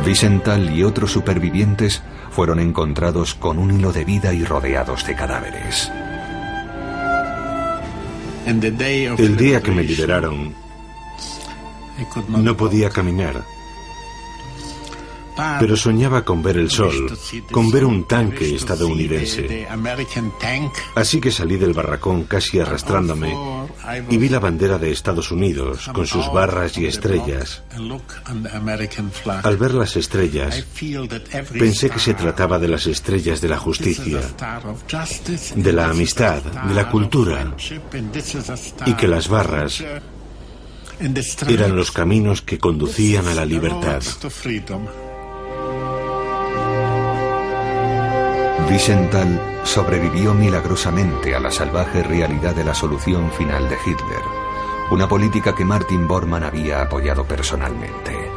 Wiesenthal 0.05 0.77
y 0.77 0.85
otros 0.85 1.11
supervivientes 1.11 2.03
fueron 2.31 2.61
encontrados 2.61 3.35
con 3.35 3.59
un 3.59 3.71
hilo 3.71 3.93
de 3.93 4.05
vida 4.05 4.35
y 4.35 4.45
rodeados 4.45 5.07
de 5.07 5.15
cadáveres. 5.15 5.91
El 8.47 9.37
día 9.37 9.63
que 9.63 9.71
me 9.73 9.83
liberaron, 9.83 10.66
no 12.29 12.57
podía 12.57 12.91
caminar. 12.91 13.45
Pero 15.61 15.77
soñaba 15.77 16.25
con 16.25 16.43
ver 16.43 16.57
el 16.57 16.71
sol, 16.71 17.17
con 17.51 17.71
ver 17.71 17.85
un 17.85 18.05
tanque 18.05 18.55
estadounidense. 18.55 19.69
Así 20.95 21.21
que 21.21 21.31
salí 21.31 21.57
del 21.57 21.75
barracón 21.75 22.25
casi 22.25 22.59
arrastrándome 22.59 23.37
y 24.09 24.17
vi 24.17 24.29
la 24.29 24.39
bandera 24.39 24.79
de 24.79 24.91
Estados 24.91 25.31
Unidos 25.31 25.91
con 25.93 26.07
sus 26.07 26.33
barras 26.33 26.79
y 26.79 26.87
estrellas. 26.87 27.63
Al 29.43 29.57
ver 29.57 29.75
las 29.75 29.97
estrellas, 29.97 30.65
pensé 31.53 31.91
que 31.91 31.99
se 31.99 32.15
trataba 32.15 32.59
de 32.59 32.69
las 32.69 32.87
estrellas 32.87 33.41
de 33.41 33.49
la 33.49 33.59
justicia, 33.59 34.21
de 35.55 35.73
la 35.73 35.91
amistad, 35.91 36.43
de 36.43 36.75
la 36.75 36.89
cultura, 36.89 37.55
y 38.87 38.95
que 38.95 39.07
las 39.07 39.29
barras 39.29 39.85
eran 41.49 41.77
los 41.77 41.91
caminos 41.91 42.43
que 42.43 42.59
conducían 42.59 43.29
a 43.29 43.35
la 43.35 43.45
libertad. 43.45 44.03
Wiesenthal 48.69 49.61
sobrevivió 49.65 50.35
milagrosamente 50.35 51.35
a 51.35 51.41
la 51.41 51.51
salvaje 51.51 52.03
realidad 52.03 52.55
de 52.55 52.65
la 52.65 52.75
solución 52.75 53.31
final 53.33 53.69
de 53.69 53.77
Hitler, 53.77 54.23
una 54.91 55.09
política 55.09 55.55
que 55.55 55.65
Martin 55.65 56.09
Bormann 56.09 56.45
había 56.45 56.83
apoyado 56.83 57.25
personalmente. 57.25 58.31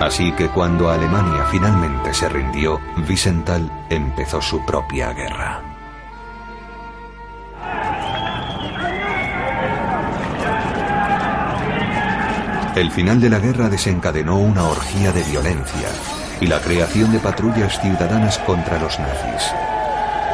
Así 0.00 0.32
que 0.32 0.48
cuando 0.48 0.90
Alemania 0.90 1.46
finalmente 1.50 2.12
se 2.12 2.28
rindió, 2.28 2.78
Wiesenthal 3.08 3.86
empezó 3.88 4.42
su 4.42 4.64
propia 4.66 5.14
guerra. 5.14 5.73
El 12.76 12.90
final 12.90 13.20
de 13.20 13.30
la 13.30 13.38
guerra 13.38 13.68
desencadenó 13.68 14.36
una 14.36 14.64
orgía 14.64 15.12
de 15.12 15.22
violencia 15.22 15.88
y 16.40 16.48
la 16.48 16.60
creación 16.60 17.12
de 17.12 17.20
patrullas 17.20 17.80
ciudadanas 17.80 18.38
contra 18.38 18.80
los 18.80 18.98
nazis. 18.98 19.52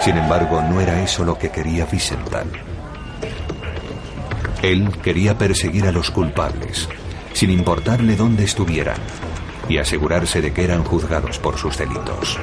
Sin 0.00 0.16
embargo, 0.16 0.62
no 0.62 0.80
era 0.80 1.02
eso 1.02 1.22
lo 1.22 1.36
que 1.36 1.50
quería 1.50 1.86
Wiesenthal. 1.92 2.46
Él 4.62 4.90
quería 5.02 5.36
perseguir 5.36 5.86
a 5.86 5.92
los 5.92 6.10
culpables, 6.10 6.88
sin 7.34 7.50
importarle 7.50 8.16
dónde 8.16 8.44
estuvieran, 8.44 8.98
y 9.68 9.76
asegurarse 9.76 10.40
de 10.40 10.54
que 10.54 10.64
eran 10.64 10.82
juzgados 10.82 11.38
por 11.38 11.58
sus 11.58 11.76
delitos. 11.76 12.38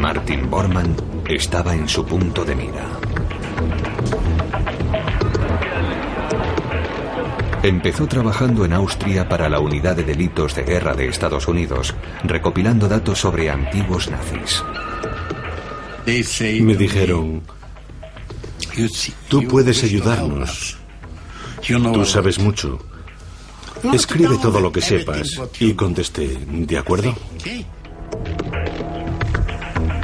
Martin 0.00 0.48
Bormann 0.48 0.96
estaba 1.28 1.74
en 1.74 1.86
su 1.86 2.06
punto 2.06 2.42
de 2.42 2.54
mira. 2.54 2.88
Empezó 7.62 8.06
trabajando 8.06 8.64
en 8.64 8.72
Austria 8.72 9.28
para 9.28 9.50
la 9.50 9.60
Unidad 9.60 9.96
de 9.96 10.04
Delitos 10.04 10.54
de 10.54 10.62
Guerra 10.62 10.94
de 10.94 11.08
Estados 11.08 11.46
Unidos, 11.48 11.94
recopilando 12.24 12.88
datos 12.88 13.18
sobre 13.18 13.50
antiguos 13.50 14.10
nazis. 14.10 14.64
Me 16.62 16.76
dijeron, 16.76 17.42
tú 19.28 19.46
puedes 19.46 19.84
ayudarnos. 19.84 20.78
Tú 21.92 22.06
sabes 22.06 22.38
mucho. 22.38 22.78
Escribe 23.92 24.38
todo 24.40 24.60
lo 24.60 24.72
que 24.72 24.80
sepas. 24.80 25.28
Y 25.58 25.74
contesté, 25.74 26.38
¿de 26.48 26.78
acuerdo? 26.78 27.14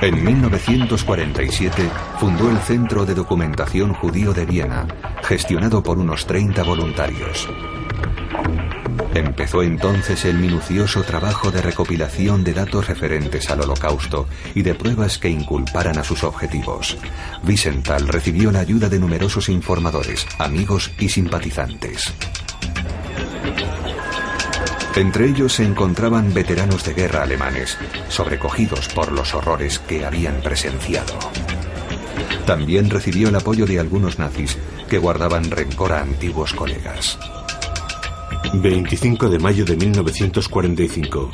En 0.00 0.22
1947 0.22 1.90
fundó 2.20 2.50
el 2.50 2.58
Centro 2.58 3.06
de 3.06 3.14
Documentación 3.14 3.94
Judío 3.94 4.34
de 4.34 4.44
Viena, 4.44 4.86
gestionado 5.22 5.82
por 5.82 5.98
unos 5.98 6.26
30 6.26 6.62
voluntarios. 6.62 7.48
Empezó 9.14 9.62
entonces 9.62 10.26
el 10.26 10.36
minucioso 10.36 11.02
trabajo 11.02 11.50
de 11.50 11.62
recopilación 11.62 12.44
de 12.44 12.52
datos 12.52 12.86
referentes 12.86 13.50
al 13.50 13.62
holocausto 13.62 14.28
y 14.54 14.60
de 14.60 14.74
pruebas 14.74 15.16
que 15.16 15.30
inculparan 15.30 15.98
a 15.98 16.04
sus 16.04 16.22
objetivos. 16.24 16.98
Wiesenthal 17.46 18.08
recibió 18.08 18.52
la 18.52 18.60
ayuda 18.60 18.90
de 18.90 18.98
numerosos 18.98 19.48
informadores, 19.48 20.26
amigos 20.38 20.92
y 20.98 21.08
simpatizantes. 21.08 22.12
Entre 24.96 25.26
ellos 25.26 25.52
se 25.52 25.62
encontraban 25.62 26.32
veteranos 26.32 26.82
de 26.84 26.94
guerra 26.94 27.24
alemanes, 27.24 27.76
sobrecogidos 28.08 28.88
por 28.88 29.12
los 29.12 29.34
horrores 29.34 29.78
que 29.78 30.06
habían 30.06 30.40
presenciado. 30.40 31.18
También 32.46 32.88
recibió 32.88 33.28
el 33.28 33.36
apoyo 33.36 33.66
de 33.66 33.78
algunos 33.78 34.18
nazis 34.18 34.56
que 34.88 34.96
guardaban 34.96 35.50
rencor 35.50 35.92
a 35.92 36.00
antiguos 36.00 36.54
colegas. 36.54 37.18
25 38.54 39.28
de 39.28 39.38
mayo 39.38 39.66
de 39.66 39.76
1945. 39.76 41.30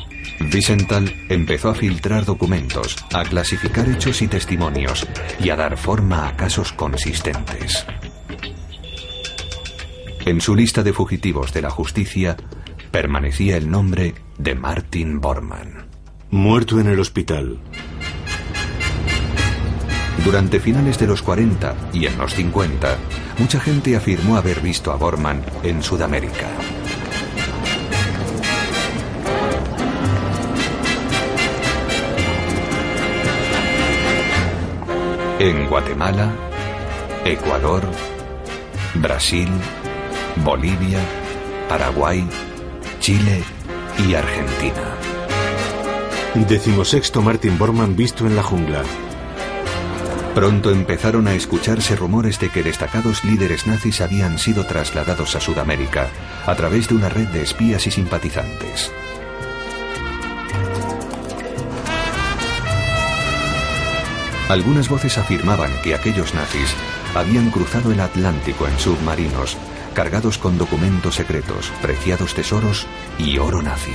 Wiesenthal 0.51 1.13
empezó 1.29 1.69
a 1.69 1.75
filtrar 1.75 2.25
documentos, 2.25 2.97
a 3.13 3.23
clasificar 3.23 3.87
hechos 3.87 4.21
y 4.21 4.27
testimonios 4.27 5.07
y 5.39 5.51
a 5.51 5.55
dar 5.55 5.77
forma 5.77 6.27
a 6.27 6.35
casos 6.35 6.73
consistentes. 6.73 7.85
En 10.25 10.41
su 10.41 10.53
lista 10.53 10.83
de 10.83 10.91
fugitivos 10.91 11.53
de 11.53 11.61
la 11.61 11.69
justicia 11.69 12.35
permanecía 12.93 13.57
el 13.57 13.71
nombre 13.71 14.13
de 14.37 14.53
Martin 14.53 15.19
Bormann. 15.19 15.87
Muerto 16.29 16.79
en 16.79 16.85
el 16.85 16.99
hospital. 16.99 17.57
Durante 20.23 20.59
finales 20.59 20.99
de 20.99 21.07
los 21.07 21.23
40 21.23 21.89
y 21.91 22.05
en 22.05 22.15
los 22.19 22.35
50, 22.35 22.95
mucha 23.39 23.59
gente 23.59 23.95
afirmó 23.95 24.37
haber 24.37 24.59
visto 24.61 24.91
a 24.91 24.97
Bormann 24.97 25.41
en 25.63 25.81
Sudamérica. 25.81 26.47
En 35.39 35.67
Guatemala, 35.67 36.31
Ecuador, 37.25 37.81
Brasil, 38.93 39.49
Bolivia, 40.45 40.99
Paraguay, 41.67 42.23
Chile 43.03 43.43
y 44.07 44.13
Argentina. 44.13 44.95
Decimosexto 46.35 47.21
Martin 47.21 47.57
Bormann 47.57 47.97
visto 47.97 48.25
en 48.25 48.33
la 48.37 48.43
jungla. 48.43 48.81
Pronto 50.33 50.71
empezaron 50.71 51.27
a 51.27 51.33
escucharse 51.33 51.97
rumores 51.97 52.39
de 52.39 52.47
que 52.47 52.63
destacados 52.63 53.25
líderes 53.25 53.67
nazis 53.67 53.99
habían 53.99 54.39
sido 54.39 54.65
trasladados 54.65 55.35
a 55.35 55.41
Sudamérica 55.41 56.07
a 56.45 56.55
través 56.55 56.87
de 56.87 56.95
una 56.95 57.09
red 57.09 57.27
de 57.27 57.41
espías 57.41 57.85
y 57.87 57.91
simpatizantes. 57.91 58.89
Algunas 64.47 64.87
voces 64.87 65.17
afirmaban 65.17 65.73
que 65.83 65.93
aquellos 65.93 66.33
nazis 66.33 66.73
habían 67.15 67.51
cruzado 67.51 67.91
el 67.91 67.99
Atlántico 67.99 68.65
en 68.65 68.79
submarinos, 68.79 69.57
cargados 69.93 70.37
con 70.37 70.57
documentos 70.57 71.15
secretos, 71.15 71.71
preciados 71.81 72.33
tesoros 72.33 72.87
y 73.17 73.37
oro 73.37 73.61
nazi. 73.61 73.93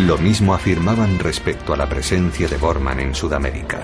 Lo 0.00 0.18
mismo 0.18 0.54
afirmaban 0.54 1.18
respecto 1.18 1.72
a 1.72 1.76
la 1.76 1.88
presencia 1.88 2.46
de 2.48 2.56
Bormann 2.56 3.00
en 3.00 3.14
Sudamérica. 3.14 3.80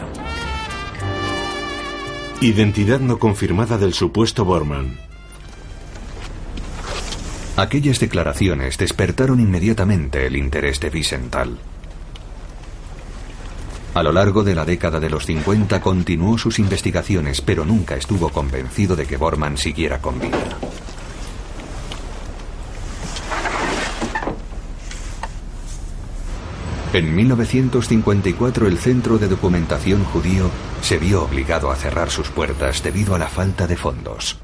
Identidad 2.41 3.01
no 3.01 3.19
confirmada 3.19 3.79
del 3.79 3.95
supuesto 3.95 4.45
Bormann. 4.45 4.99
Aquellas 7.57 8.01
declaraciones 8.01 8.79
despertaron 8.79 9.41
inmediatamente 9.41 10.27
el 10.27 10.37
interés 10.37 10.81
de 10.81 10.89
Wiesenthal. 10.89 11.59
A 13.95 14.03
lo 14.03 14.11
largo 14.11 14.43
de 14.43 14.57
la 14.57 14.65
década 14.65 14.99
de 14.99 15.09
los 15.09 15.25
50 15.27 15.81
continuó 15.81 16.37
sus 16.37 16.59
investigaciones, 16.59 17.41
pero 17.41 17.65
nunca 17.65 17.95
estuvo 17.95 18.29
convencido 18.29 18.97
de 18.97 19.07
que 19.07 19.17
Bormann 19.17 19.57
siguiera 19.57 20.01
con 20.01 20.19
vida. 20.19 20.59
En 26.95 27.13
1954 27.13 28.69
el 28.69 28.79
Centro 28.79 29.19
de 29.19 29.27
Documentación 29.27 30.05
Judío 30.05 30.49
se 30.81 30.97
vio 30.97 31.25
obligado 31.25 31.73
a 31.73 31.75
cerrar 31.75 32.09
sus 32.09 32.29
puertas 32.29 32.85
debido 32.85 33.17
a 33.17 33.19
la 33.19 33.27
falta 33.27 33.67
de 33.67 33.75
fondos. 33.75 34.39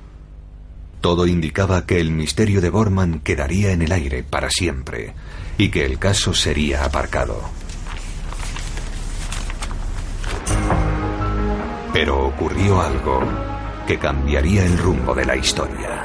Todo 1.01 1.29
indicaba 1.29 1.87
que 1.87 2.01
el 2.01 2.11
misterio 2.11 2.61
de 2.61 2.69
Bormann 2.69 3.21
quedaría 3.21 3.71
en 3.71 3.83
el 3.83 3.93
aire 3.93 4.25
para 4.25 4.51
siempre 4.51 5.15
y 5.59 5.71
que 5.71 5.87
el 5.87 6.01
caso 6.01 6.35
sería 6.35 6.85
aparcado. 6.85 7.41
Pero 11.93 12.27
ocurrió 12.27 12.81
algo 12.83 13.23
que 13.87 13.97
cambiaría 13.97 14.67
el 14.67 14.77
rumbo 14.77 15.15
de 15.15 15.25
la 15.25 15.37
historia. 15.37 16.05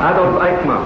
Adolf 0.00 0.42
Eichmann. 0.42 0.84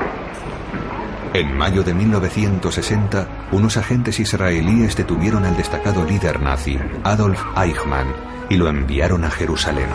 En 1.35 1.57
mayo 1.57 1.85
de 1.85 1.95
1960, 1.95 3.29
unos 3.53 3.77
agentes 3.77 4.19
israelíes 4.19 4.97
detuvieron 4.97 5.45
al 5.45 5.57
destacado 5.57 6.05
líder 6.05 6.41
nazi, 6.41 6.79
Adolf 7.05 7.41
Eichmann, 7.57 8.09
y 8.49 8.57
lo 8.57 8.69
enviaron 8.69 9.25
a 9.25 9.31
Jerusalén. 9.31 9.89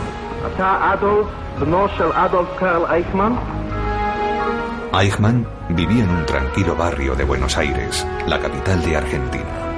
Eichmann 4.98 5.46
vivía 5.68 6.04
en 6.04 6.10
un 6.10 6.26
tranquilo 6.26 6.74
barrio 6.74 7.14
de 7.14 7.24
Buenos 7.24 7.58
Aires, 7.58 8.06
la 8.26 8.38
capital 8.40 8.82
de 8.82 8.96
Argentina. 8.96 9.69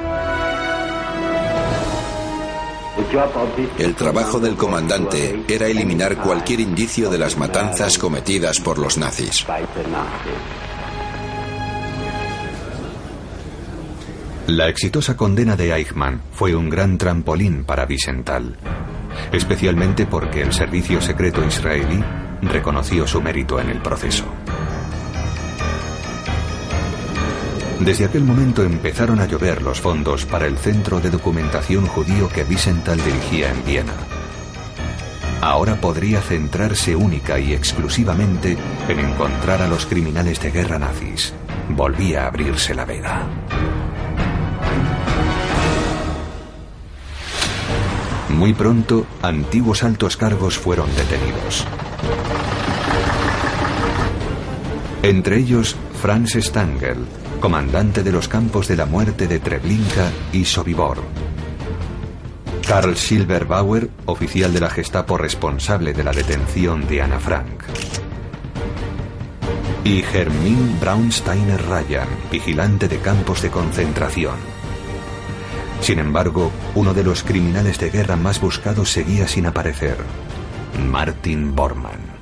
El 3.78 3.94
trabajo 3.94 4.40
del 4.40 4.56
comandante 4.56 5.44
era 5.48 5.66
eliminar 5.66 6.16
cualquier 6.16 6.60
indicio 6.60 7.10
de 7.10 7.18
las 7.18 7.36
matanzas 7.36 7.98
cometidas 7.98 8.58
por 8.60 8.78
los 8.78 8.96
nazis. 8.96 9.44
La 14.46 14.68
exitosa 14.68 15.16
condena 15.16 15.56
de 15.56 15.72
Eichmann 15.74 16.22
fue 16.32 16.54
un 16.54 16.70
gran 16.70 16.98
trampolín 16.98 17.64
para 17.64 17.84
Wiesenthal, 17.84 18.56
especialmente 19.30 20.06
porque 20.06 20.42
el 20.42 20.52
servicio 20.52 21.00
secreto 21.00 21.44
israelí 21.44 22.02
reconoció 22.42 23.06
su 23.06 23.22
mérito 23.22 23.60
en 23.60 23.70
el 23.70 23.80
proceso. 23.80 24.24
Desde 27.80 28.04
aquel 28.04 28.24
momento 28.24 28.62
empezaron 28.62 29.20
a 29.20 29.26
llover 29.26 29.62
los 29.62 29.80
fondos 29.80 30.24
para 30.24 30.46
el 30.46 30.58
centro 30.58 31.00
de 31.00 31.10
documentación 31.10 31.86
judío 31.86 32.28
que 32.28 32.44
Wiesenthal 32.44 33.02
dirigía 33.02 33.50
en 33.50 33.64
Viena. 33.64 33.94
Ahora 35.40 35.80
podría 35.80 36.20
centrarse 36.20 36.94
única 36.94 37.40
y 37.40 37.52
exclusivamente 37.52 38.56
en 38.88 39.00
encontrar 39.00 39.60
a 39.60 39.66
los 39.66 39.86
criminales 39.86 40.40
de 40.40 40.52
guerra 40.52 40.78
nazis. 40.78 41.34
Volvía 41.68 42.24
a 42.24 42.28
abrirse 42.28 42.74
la 42.74 42.84
veda. 42.84 43.26
Muy 48.28 48.54
pronto, 48.54 49.06
antiguos 49.20 49.82
altos 49.82 50.16
cargos 50.16 50.58
fueron 50.58 50.88
detenidos. 50.94 51.66
Entre 55.02 55.38
ellos, 55.38 55.76
Franz 56.00 56.36
Stangl, 56.36 57.06
comandante 57.42 58.04
de 58.04 58.12
los 58.12 58.28
campos 58.28 58.68
de 58.68 58.76
la 58.76 58.86
muerte 58.86 59.26
de 59.26 59.40
Treblinka 59.40 60.12
y 60.32 60.44
Sobibor. 60.44 60.98
Karl 62.64 62.96
Silberbauer, 62.96 63.90
oficial 64.06 64.54
de 64.54 64.60
la 64.60 64.70
Gestapo 64.70 65.18
responsable 65.18 65.92
de 65.92 66.04
la 66.04 66.12
detención 66.12 66.86
de 66.86 67.02
Anna 67.02 67.18
Frank. 67.18 67.64
Y 69.82 70.04
Hermin 70.04 70.78
Braunsteiner 70.80 71.60
Ryan, 71.66 72.06
vigilante 72.30 72.86
de 72.86 72.98
campos 72.98 73.42
de 73.42 73.50
concentración. 73.50 74.36
Sin 75.80 75.98
embargo, 75.98 76.52
uno 76.76 76.94
de 76.94 77.02
los 77.02 77.24
criminales 77.24 77.76
de 77.80 77.90
guerra 77.90 78.14
más 78.14 78.40
buscados 78.40 78.88
seguía 78.88 79.26
sin 79.26 79.46
aparecer. 79.46 79.96
Martin 80.88 81.56
Bormann. 81.56 82.12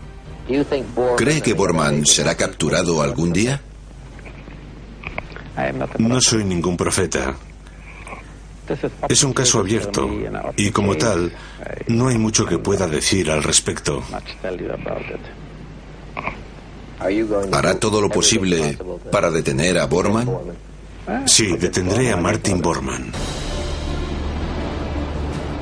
¿Cree 1.18 1.42
que 1.42 1.52
Bormann 1.52 2.06
será 2.06 2.34
capturado 2.36 3.02
algún 3.02 3.34
día? 3.34 3.60
No 5.98 6.20
soy 6.20 6.44
ningún 6.44 6.76
profeta. 6.76 7.34
Es 9.08 9.24
un 9.24 9.32
caso 9.32 9.58
abierto 9.58 10.08
y 10.56 10.70
como 10.70 10.96
tal 10.96 11.32
no 11.88 12.08
hay 12.08 12.18
mucho 12.18 12.46
que 12.46 12.58
pueda 12.58 12.86
decir 12.86 13.30
al 13.30 13.42
respecto. 13.42 14.02
¿Hará 17.52 17.78
todo 17.78 18.00
lo 18.00 18.08
posible 18.08 18.78
para 19.10 19.30
detener 19.30 19.78
a 19.78 19.86
Bormann? 19.86 20.28
Sí, 21.26 21.56
detendré 21.56 22.12
a 22.12 22.16
Martin 22.16 22.60
Bormann. 22.60 23.10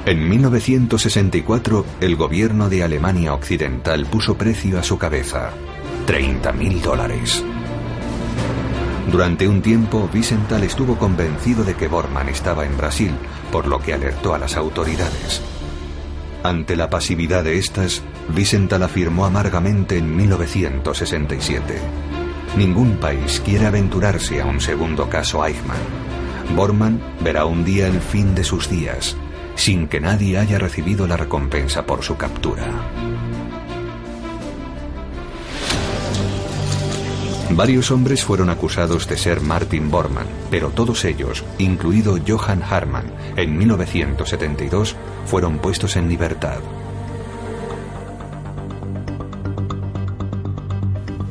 En 0.05 0.29
1964, 0.29 1.85
el 2.01 2.17
gobierno 2.17 2.69
de 2.69 2.83
Alemania 2.83 3.35
Occidental 3.35 4.07
puso 4.07 4.37
precio 4.37 4.79
a 4.79 4.83
su 4.83 4.97
cabeza, 4.97 5.51
30 6.07 6.53
mil 6.53 6.81
dólares. 6.81 7.45
Durante 9.11 9.49
un 9.49 9.63
tiempo, 9.63 10.09
Wiesenthal 10.13 10.65
estuvo 10.65 10.99
convencido 10.99 11.65
de 11.65 11.75
que 11.75 11.89
Bormann 11.89 12.29
estaba 12.29 12.67
en 12.67 12.77
Brasil, 12.77 13.13
por 13.51 13.67
lo 13.67 13.81
que 13.81 13.95
alertó 13.95 14.35
a 14.35 14.39
las 14.39 14.57
autoridades. 14.57 15.41
Ante 16.43 16.77
la 16.77 16.91
pasividad 16.91 17.43
de 17.43 17.59
estas, 17.59 18.03
Wiesenthal 18.37 18.83
afirmó 18.83 19.25
amargamente 19.25 19.97
en 19.97 20.15
1967. 20.15 21.81
Ningún 22.57 22.97
país 22.97 23.41
quiere 23.45 23.67
aventurarse 23.67 24.43
a 24.43 24.47
un 24.47 24.61
segundo 24.61 25.09
caso 25.09 25.45
Eichmann. 25.45 25.79
Bormann 26.55 27.01
verá 27.23 27.47
un 27.47 27.65
día 27.65 27.89
el 27.89 28.01
fin 28.01 28.35
de 28.35 28.45
sus 28.45 28.69
días, 28.69 29.17
sin 29.55 29.89
que 29.89 30.01
nadie 30.01 30.39
haya 30.39 30.59
recibido 30.59 31.07
la 31.07 31.17
recompensa 31.17 31.87
por 31.87 32.03
su 32.03 32.17
captura. 32.17 32.67
Varios 37.59 37.91
hombres 37.91 38.25
fueron 38.25 38.51
acusados 38.51 39.09
de 39.09 39.17
ser 39.17 39.41
Martin 39.41 39.91
Bormann, 39.91 40.29
pero 40.49 40.71
todos 40.71 41.05
ellos, 41.05 41.45
incluido 41.59 42.17
Johann 42.25 42.63
Harman, 42.63 43.07
en 43.35 43.59
1972, 43.59 44.95
fueron 45.27 45.59
puestos 45.59 45.97
en 45.97 46.09
libertad. 46.09 46.61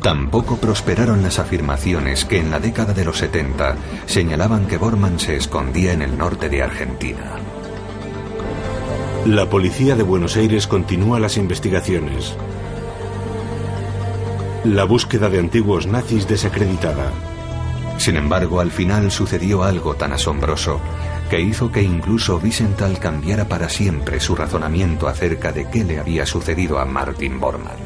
Tampoco 0.02 0.58
prosperaron 0.58 1.24
las 1.24 1.40
afirmaciones 1.40 2.26
que 2.26 2.40
en 2.40 2.52
la 2.52 2.60
década 2.60 2.94
de 2.94 3.06
los 3.06 3.20
70 3.20 3.78
señalaban 4.06 4.68
que 4.68 4.76
Bormann 4.76 5.22
se 5.22 5.38
escondía 5.38 5.94
en 5.94 6.02
el 6.02 6.18
norte 6.18 6.50
de 6.50 6.62
Argentina. 6.62 7.38
La 9.26 9.50
policía 9.50 9.96
de 9.96 10.04
Buenos 10.04 10.36
Aires 10.36 10.68
continúa 10.68 11.22
las 11.22 11.38
investigaciones. 11.38 12.36
La 14.68 14.84
búsqueda 14.84 15.30
de 15.30 15.40
antiguos 15.40 15.88
nazis 15.88 16.28
desacreditada. 16.28 17.14
Sin 17.98 18.18
embargo, 18.18 18.60
al 18.60 18.70
final 18.70 19.12
sucedió 19.12 19.64
algo 19.64 19.96
tan 19.96 20.12
asombroso 20.12 20.82
que 21.30 21.40
hizo 21.40 21.72
que 21.72 21.82
incluso 21.82 22.38
Wiesenthal 22.44 23.00
cambiara 23.00 23.48
para 23.48 23.70
siempre 23.70 24.20
su 24.20 24.36
razonamiento 24.36 25.08
acerca 25.08 25.54
de 25.54 25.70
qué 25.70 25.86
le 25.86 26.00
había 26.00 26.26
sucedido 26.26 26.80
a 26.80 26.86
Martin 26.86 27.40
Bormann. 27.40 27.78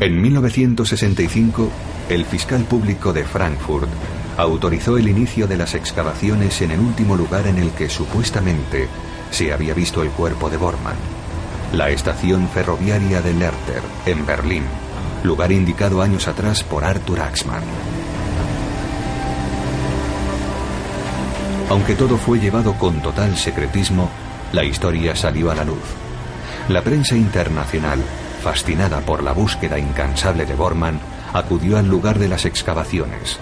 En 0.00 0.20
1965, 0.20 1.70
el 2.08 2.24
fiscal 2.24 2.64
público 2.64 3.12
de 3.12 3.22
Frankfurt 3.22 3.88
autorizó 4.36 4.96
el 4.98 5.08
inicio 5.08 5.46
de 5.46 5.56
las 5.56 5.74
excavaciones 5.74 6.60
en 6.62 6.70
el 6.70 6.80
último 6.80 7.16
lugar 7.16 7.46
en 7.46 7.58
el 7.58 7.70
que 7.72 7.88
supuestamente 7.88 8.88
se 9.30 9.52
había 9.52 9.74
visto 9.74 10.02
el 10.02 10.10
cuerpo 10.10 10.50
de 10.50 10.56
Bormann, 10.56 10.96
la 11.72 11.90
estación 11.90 12.48
ferroviaria 12.48 13.22
de 13.22 13.34
Lerter, 13.34 13.82
en 14.06 14.26
Berlín, 14.26 14.64
lugar 15.22 15.52
indicado 15.52 16.02
años 16.02 16.28
atrás 16.28 16.62
por 16.62 16.84
Arthur 16.84 17.20
Axmann. 17.20 17.62
Aunque 21.70 21.94
todo 21.94 22.18
fue 22.18 22.38
llevado 22.38 22.74
con 22.74 23.00
total 23.00 23.36
secretismo, 23.36 24.10
la 24.52 24.64
historia 24.64 25.16
salió 25.16 25.50
a 25.50 25.54
la 25.54 25.64
luz. 25.64 25.82
La 26.68 26.82
prensa 26.82 27.16
internacional 27.16 28.00
fascinada 28.42 29.00
por 29.00 29.22
la 29.22 29.32
búsqueda 29.32 29.78
incansable 29.78 30.44
de 30.44 30.54
Bormann, 30.54 30.98
acudió 31.32 31.78
al 31.78 31.88
lugar 31.88 32.18
de 32.18 32.28
las 32.28 32.44
excavaciones, 32.44 33.38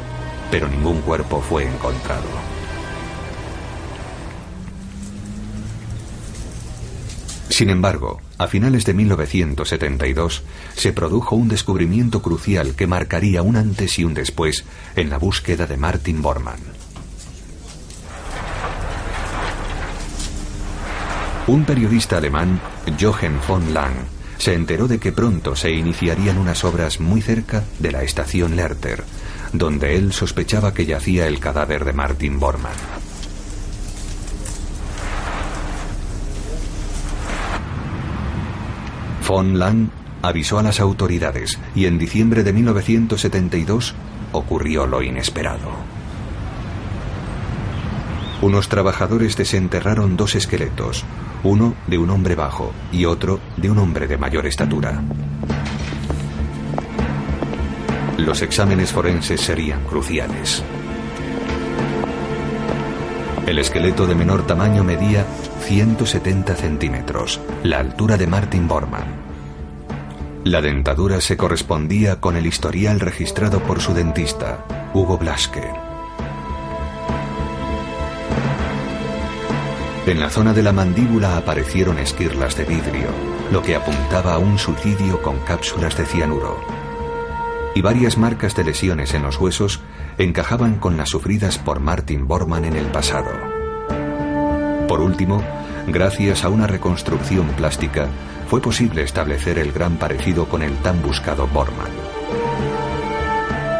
pero 0.51 0.69
ningún 0.69 1.01
cuerpo 1.03 1.41
fue 1.41 1.65
encontrado. 1.65 2.29
Sin 7.49 7.69
embargo, 7.69 8.21
a 8.39 8.47
finales 8.47 8.87
de 8.87 8.95
1972 8.95 10.43
se 10.75 10.93
produjo 10.95 11.37
un 11.37 11.49
descubrimiento 11.49 12.23
crucial 12.23 12.75
que 12.75 12.87
marcaría 12.87 13.43
un 13.43 13.57
antes 13.57 13.99
y 13.99 14.05
un 14.05 14.15
después 14.15 14.65
en 14.97 15.11
la 15.11 15.19
búsqueda 15.19 15.67
de 15.67 15.77
Martin 15.77 16.23
Bormann. 16.23 16.61
Un 21.49 21.65
periodista 21.65 22.17
alemán, 22.17 22.61
Jochen 22.99 23.39
von 23.47 23.75
Lang, 23.75 23.93
se 24.39 24.55
enteró 24.55 24.89
de 24.89 24.99
que 24.99 25.13
pronto 25.13 25.55
se 25.55 25.71
iniciarían 25.73 26.39
unas 26.39 26.65
obras 26.65 26.99
muy 26.99 27.21
cerca 27.21 27.65
de 27.79 27.93
la 27.93 28.05
estación 28.05 28.57
Lerter, 28.57 29.05
donde 29.53 29.97
él 29.97 30.13
sospechaba 30.13 30.73
que 30.75 30.87
yacía 30.87 31.27
el 31.27 31.41
cadáver 31.41 31.85
de 31.85 31.93
Martin 31.93 32.39
Bormann. 32.39 32.73
Von 39.27 39.61
Lang 39.61 39.91
avisó 40.23 40.59
a 40.59 40.63
las 40.65 40.81
autoridades 40.81 41.59
y 41.75 41.87
en 41.87 41.99
diciembre 41.99 42.43
de 42.43 42.53
1972 42.53 43.95
ocurrió 44.33 44.87
lo 44.87 45.03
inesperado. 45.03 45.71
Unos 48.43 48.69
trabajadores 48.69 49.37
desenterraron 49.37 50.17
dos 50.17 50.35
esqueletos, 50.35 51.05
uno 51.45 51.75
de 51.87 51.99
un 51.99 52.11
hombre 52.11 52.35
bajo 52.35 52.73
y 52.91 53.05
otro 53.05 53.39
de 53.57 53.71
un 53.71 53.79
hombre 53.79 54.09
de 54.09 54.19
mayor 54.19 54.47
estatura. 54.47 55.01
Los 58.21 58.43
exámenes 58.43 58.93
forenses 58.93 59.41
serían 59.41 59.83
cruciales. 59.85 60.63
El 63.47 63.59
esqueleto 63.59 64.07
de 64.07 64.15
menor 64.15 64.47
tamaño 64.47 64.85
medía 64.85 65.25
170 65.63 66.55
centímetros, 66.55 67.41
la 67.63 67.79
altura 67.79 68.19
de 68.19 68.27
Martin 68.27 68.69
Bormann. 68.69 69.07
La 70.45 70.61
dentadura 70.61 71.23
se 71.23 71.39
correspondía 71.39 72.21
con 72.21 72.37
el 72.37 72.45
historial 72.45 73.01
registrado 73.01 73.61
por 73.61 73.81
su 73.81 73.95
dentista, 73.95 74.67
Hugo 74.93 75.17
Blaske. 75.17 75.71
En 80.07 80.21
la 80.21 80.29
zona 80.29 80.53
de 80.53 80.63
la 80.63 80.73
mandíbula 80.73 81.39
aparecieron 81.39 81.99
esquirlas 81.99 82.55
de 82.55 82.65
vidrio, 82.67 83.09
lo 83.51 83.63
que 83.63 83.77
apuntaba 83.77 84.35
a 84.35 84.39
un 84.39 84.59
suicidio 84.59 85.23
con 85.23 85.39
cápsulas 85.39 85.97
de 85.97 86.05
cianuro 86.05 86.80
y 87.75 87.83
varias 87.83 88.19
marcas 88.19 88.57
de 88.57 88.65
lesiones 88.65 89.15
en 89.15 89.23
los 89.23 89.39
huesos 89.39 89.81
encajaban 90.19 90.77
con 90.77 90.97
las 90.97 91.11
sufridas 91.11 91.59
por 91.59 91.81
Martin 91.81 92.27
Bormann 92.27 92.65
en 92.65 92.77
el 92.77 92.87
pasado. 92.87 93.31
Por 94.89 95.01
último, 95.01 95.43
gracias 95.87 96.45
a 96.45 96.49
una 96.49 96.67
reconstrucción 96.67 97.47
plástica, 97.49 98.09
fue 98.49 98.61
posible 98.61 99.03
establecer 99.03 99.59
el 99.59 99.71
gran 99.73 99.97
parecido 99.97 100.49
con 100.49 100.63
el 100.63 100.77
tan 100.79 101.01
buscado 101.03 101.47
Bormann. 101.47 101.93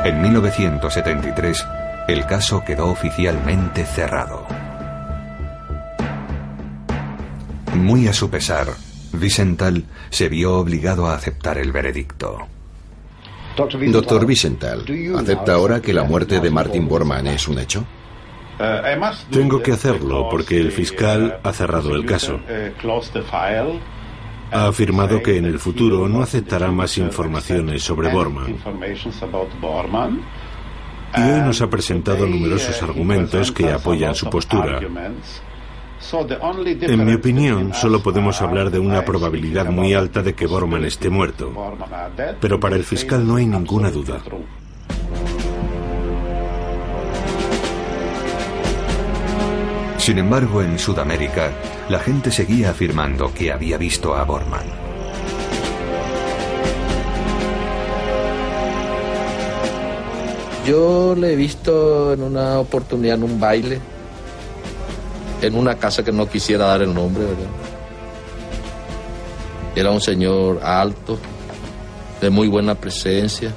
En 0.05 0.23
1973, 0.23 1.67
el 2.09 2.27
caso 2.27 2.63
quedó 2.65 2.87
oficialmente 2.87 3.85
cerrado. 3.85 4.47
Muy 7.75 8.09
a 8.09 8.13
su 8.13 8.31
pesar, 8.31 8.69
Wiesenthal 9.13 9.85
se 10.11 10.29
vio 10.29 10.59
obligado 10.59 11.09
a 11.09 11.15
aceptar 11.15 11.59
el 11.59 11.73
veredicto. 11.73 12.47
Doctor 13.57 14.25
Wiesenthal, 14.25 14.85
¿acepta 15.19 15.55
ahora 15.55 15.81
que 15.81 15.93
la 15.93 16.05
muerte 16.05 16.41
de 16.41 16.51
Martin 16.51 16.89
Bormann 16.89 17.27
es 17.27 17.49
un 17.49 17.59
hecho? 17.59 17.85
Tengo 19.31 19.63
que 19.63 19.73
hacerlo 19.73 20.29
porque 20.31 20.59
el 20.59 20.71
fiscal 20.73 21.41
ha 21.43 21.53
cerrado 21.53 21.95
el 21.95 22.05
caso. 22.05 22.41
Ha 24.53 24.67
afirmado 24.67 25.23
que 25.23 25.37
en 25.37 25.45
el 25.45 25.59
futuro 25.59 26.09
no 26.09 26.23
aceptará 26.23 26.71
más 26.71 26.99
informaciones 26.99 27.83
sobre 27.83 28.09
Bormann. 28.13 28.57
Y 31.17 31.21
hoy 31.21 31.41
nos 31.41 31.61
ha 31.61 31.71
presentado 31.71 32.27
numerosos 32.27 32.83
argumentos 32.83 33.51
que 33.51 33.71
apoyan 33.71 34.15
su 34.15 34.29
postura. 34.29 34.81
En 36.83 37.05
mi 37.05 37.15
opinión, 37.15 37.75
solo 37.75 38.03
podemos 38.03 38.41
hablar 38.41 38.71
de 38.71 38.79
una 38.79 39.05
probabilidad 39.05 39.67
muy 39.67 39.95
alta 39.95 40.23
de 40.23 40.35
que 40.35 40.47
Bormann 40.47 40.85
esté 40.85 41.11
muerto. 41.11 41.53
Pero 42.41 42.59
para 42.59 42.77
el 42.77 42.85
fiscal 42.85 43.27
no 43.27 43.37
hay 43.37 43.47
ninguna 43.47 43.91
duda. 43.91 44.21
Sin 49.99 50.19
embargo, 50.19 50.63
en 50.63 50.79
Sudamérica, 50.79 51.53
la 51.91 51.99
gente 51.99 52.33
seguía 52.33 52.71
afirmando 52.71 53.33
que 53.35 53.53
había 53.53 53.77
visto 53.77 54.15
a 54.17 54.25
Bormann. 54.25 54.67
Yo 60.67 61.15
le 61.17 61.35
he 61.35 61.37
visto 61.37 62.15
en 62.15 62.23
una 62.23 62.59
oportunidad 62.59 63.17
en 63.17 63.25
un 63.25 63.39
baile 63.39 63.81
en 65.41 65.55
una 65.55 65.77
casa 65.77 66.05
que 66.05 66.13
no 66.13 66.29
quisiera 66.29 66.67
dar 66.67 66.83
el 66.83 66.95
nombre. 66.95 67.25
Era 69.75 69.91
un 69.91 70.01
señor 70.01 70.61
alto, 70.63 71.19
de 72.21 72.31
muy 72.31 72.49
buena 72.49 72.75
presencia. 72.75 73.53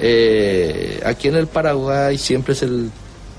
Eh, 0.00 1.00
aquí 1.04 1.28
en 1.28 1.36
el 1.36 1.46
Paraguay 1.48 2.16
siempre 2.16 2.54
se 2.54 2.68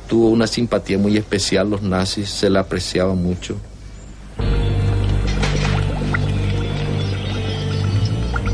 tuvo 0.07 0.29
una 0.29 0.47
simpatía 0.47 0.97
muy 0.97 1.17
especial, 1.17 1.69
los 1.69 1.81
nazis 1.81 2.29
se 2.29 2.49
le 2.49 2.59
apreciaba 2.59 3.13
mucho. 3.13 3.55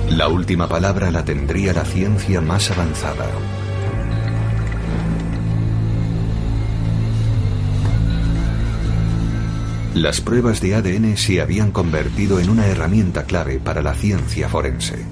La 0.10 0.30
última 0.30 0.70
palabra 0.70 1.12
la 1.12 1.26
tendría 1.26 1.74
la 1.74 1.84
ciencia 1.84 2.40
más 2.40 2.72
avanzada. 2.72 3.26
Las 9.96 10.20
pruebas 10.20 10.60
de 10.60 10.76
ADN 10.76 11.16
se 11.16 11.40
habían 11.40 11.72
convertido 11.72 12.42
en 12.42 12.50
una 12.50 12.68
herramienta 12.68 13.24
clave 13.24 13.62
para 13.62 13.82
la 13.82 13.94
ciencia 13.94 14.50
forense. 14.50 15.06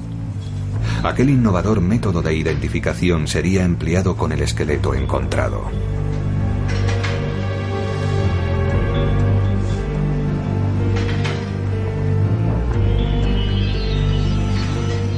Aquel 1.03 1.29
innovador 1.29 1.79
método 1.79 2.21
de 2.21 2.35
identificación 2.35 3.29
sería 3.29 3.63
empleado 3.63 4.17
con 4.17 4.33
el 4.33 4.41
esqueleto 4.41 4.93
encontrado. 4.93 5.69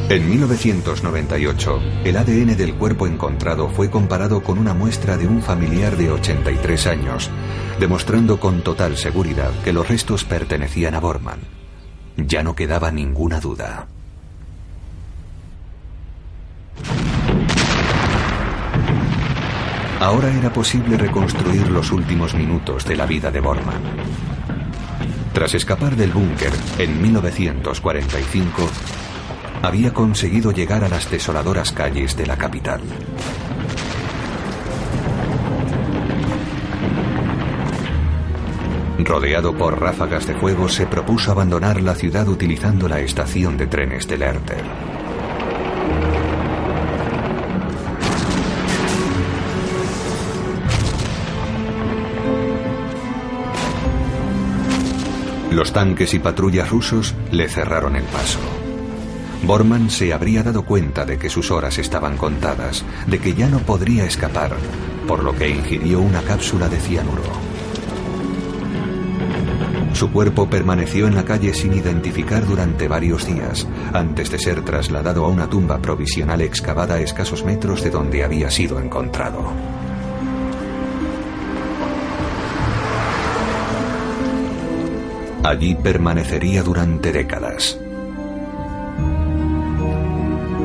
En 0.07 0.29
1998, 0.29 1.79
el 2.03 2.17
ADN 2.17 2.55
del 2.55 2.75
cuerpo 2.75 3.07
encontrado 3.07 3.69
fue 3.69 3.89
comparado 3.89 4.43
con 4.43 4.59
una 4.59 4.75
muestra 4.75 5.17
de 5.17 5.25
un 5.25 5.41
familiar 5.41 5.97
de 5.97 6.11
83 6.11 6.85
años, 6.85 7.31
demostrando 7.79 8.39
con 8.39 8.61
total 8.61 8.97
seguridad 8.97 9.51
que 9.63 9.73
los 9.73 9.87
restos 9.87 10.23
pertenecían 10.23 10.95
a 10.95 10.99
Bormann. 10.99 11.39
Ya 12.17 12.43
no 12.43 12.55
quedaba 12.55 12.91
ninguna 12.91 13.39
duda. 13.39 13.87
Ahora 19.99 20.29
era 20.29 20.51
posible 20.51 20.97
reconstruir 20.97 21.69
los 21.71 21.91
últimos 21.91 22.35
minutos 22.35 22.85
de 22.85 22.95
la 22.95 23.05
vida 23.05 23.31
de 23.31 23.39
Bormann. 23.39 23.81
Tras 25.33 25.53
escapar 25.53 25.95
del 25.95 26.11
búnker 26.11 26.51
en 26.77 27.01
1945, 27.01 28.69
había 29.61 29.93
conseguido 29.93 30.51
llegar 30.51 30.83
a 30.83 30.89
las 30.89 31.09
desoladoras 31.09 31.71
calles 31.71 32.15
de 32.15 32.27
la 32.27 32.37
capital. 32.37 32.81
Rodeado 39.05 39.53
por 39.53 39.79
ráfagas 39.79 40.25
de 40.25 40.33
fuego, 40.33 40.67
se 40.67 40.87
propuso 40.87 41.31
abandonar 41.31 41.79
la 41.79 41.93
ciudad 41.93 42.27
utilizando 42.27 42.89
la 42.89 43.01
estación 43.01 43.55
de 43.55 43.67
trenes 43.67 44.07
de 44.07 44.17
Lerter. 44.17 44.63
Los 55.51 55.71
tanques 55.71 56.15
y 56.15 56.19
patrullas 56.19 56.71
rusos 56.71 57.13
le 57.31 57.47
cerraron 57.47 57.95
el 57.95 58.05
paso. 58.05 58.39
Bormann 59.43 59.91
se 59.91 60.13
habría 60.13 60.41
dado 60.41 60.65
cuenta 60.65 61.05
de 61.05 61.19
que 61.19 61.29
sus 61.29 61.51
horas 61.51 61.77
estaban 61.77 62.17
contadas, 62.17 62.83
de 63.05 63.19
que 63.19 63.35
ya 63.35 63.49
no 63.49 63.59
podría 63.59 64.05
escapar, 64.05 64.53
por 65.07 65.23
lo 65.23 65.35
que 65.35 65.47
ingirió 65.47 65.99
una 65.99 66.23
cápsula 66.23 66.67
de 66.69 66.79
cianuro. 66.79 67.54
Su 69.95 70.11
cuerpo 70.11 70.49
permaneció 70.49 71.07
en 71.07 71.15
la 71.15 71.23
calle 71.23 71.53
sin 71.53 71.73
identificar 71.73 72.45
durante 72.45 72.89
varios 72.89 73.25
días, 73.25 73.65
antes 73.93 74.29
de 74.29 74.37
ser 74.37 74.61
trasladado 74.61 75.23
a 75.23 75.29
una 75.29 75.49
tumba 75.49 75.81
provisional 75.81 76.41
excavada 76.41 76.95
a 76.95 76.99
escasos 76.99 77.45
metros 77.45 77.81
de 77.81 77.91
donde 77.91 78.21
había 78.21 78.51
sido 78.51 78.77
encontrado. 78.77 79.53
Allí 85.43 85.75
permanecería 85.75 86.61
durante 86.61 87.13
décadas. 87.13 87.79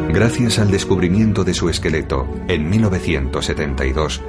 Gracias 0.08 0.58
al 0.58 0.72
descubrimiento 0.72 1.44
de 1.44 1.54
su 1.54 1.68
esqueleto 1.68 2.26
en 2.48 2.68
1972 2.68 4.22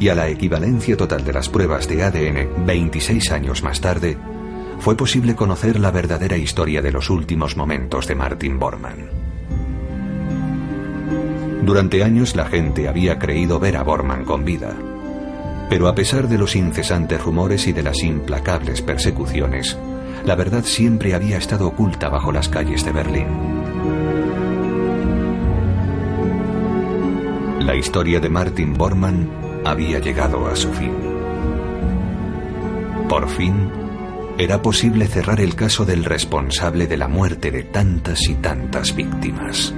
y 0.00 0.08
a 0.08 0.16
la 0.16 0.28
equivalencia 0.28 0.96
total 0.96 1.22
de 1.24 1.34
las 1.34 1.48
pruebas 1.48 1.86
de 1.86 2.02
ADN 2.02 2.66
26 2.66 3.30
años 3.30 3.62
más 3.62 3.80
tarde, 3.80 4.16
fue 4.80 4.96
posible 4.96 5.34
conocer 5.36 5.78
la 5.78 5.90
verdadera 5.90 6.38
historia 6.38 6.80
de 6.80 6.90
los 6.90 7.10
últimos 7.10 7.54
momentos 7.54 8.06
de 8.06 8.14
Martin 8.14 8.58
Bormann. 8.58 9.10
Durante 11.62 12.02
años 12.02 12.34
la 12.34 12.46
gente 12.46 12.88
había 12.88 13.18
creído 13.18 13.60
ver 13.60 13.76
a 13.76 13.82
Bormann 13.82 14.24
con 14.24 14.44
vida, 14.44 14.74
pero 15.68 15.86
a 15.86 15.94
pesar 15.94 16.28
de 16.28 16.38
los 16.38 16.56
incesantes 16.56 17.22
rumores 17.22 17.66
y 17.66 17.72
de 17.72 17.82
las 17.82 18.02
implacables 18.02 18.80
persecuciones, 18.80 19.76
la 20.24 20.34
verdad 20.34 20.64
siempre 20.64 21.14
había 21.14 21.36
estado 21.36 21.68
oculta 21.68 22.08
bajo 22.08 22.32
las 22.32 22.48
calles 22.48 22.82
de 22.82 22.92
Berlín. 22.92 23.26
La 27.60 27.76
historia 27.76 28.18
de 28.18 28.30
Martin 28.30 28.72
Bormann 28.72 29.28
había 29.64 29.98
llegado 29.98 30.46
a 30.48 30.56
su 30.56 30.72
fin. 30.72 30.92
Por 33.08 33.28
fin, 33.28 33.79
era 34.40 34.62
posible 34.62 35.06
cerrar 35.06 35.38
el 35.38 35.54
caso 35.54 35.84
del 35.84 36.02
responsable 36.02 36.86
de 36.86 36.96
la 36.96 37.08
muerte 37.08 37.50
de 37.50 37.62
tantas 37.62 38.26
y 38.26 38.34
tantas 38.36 38.94
víctimas. 38.96 39.74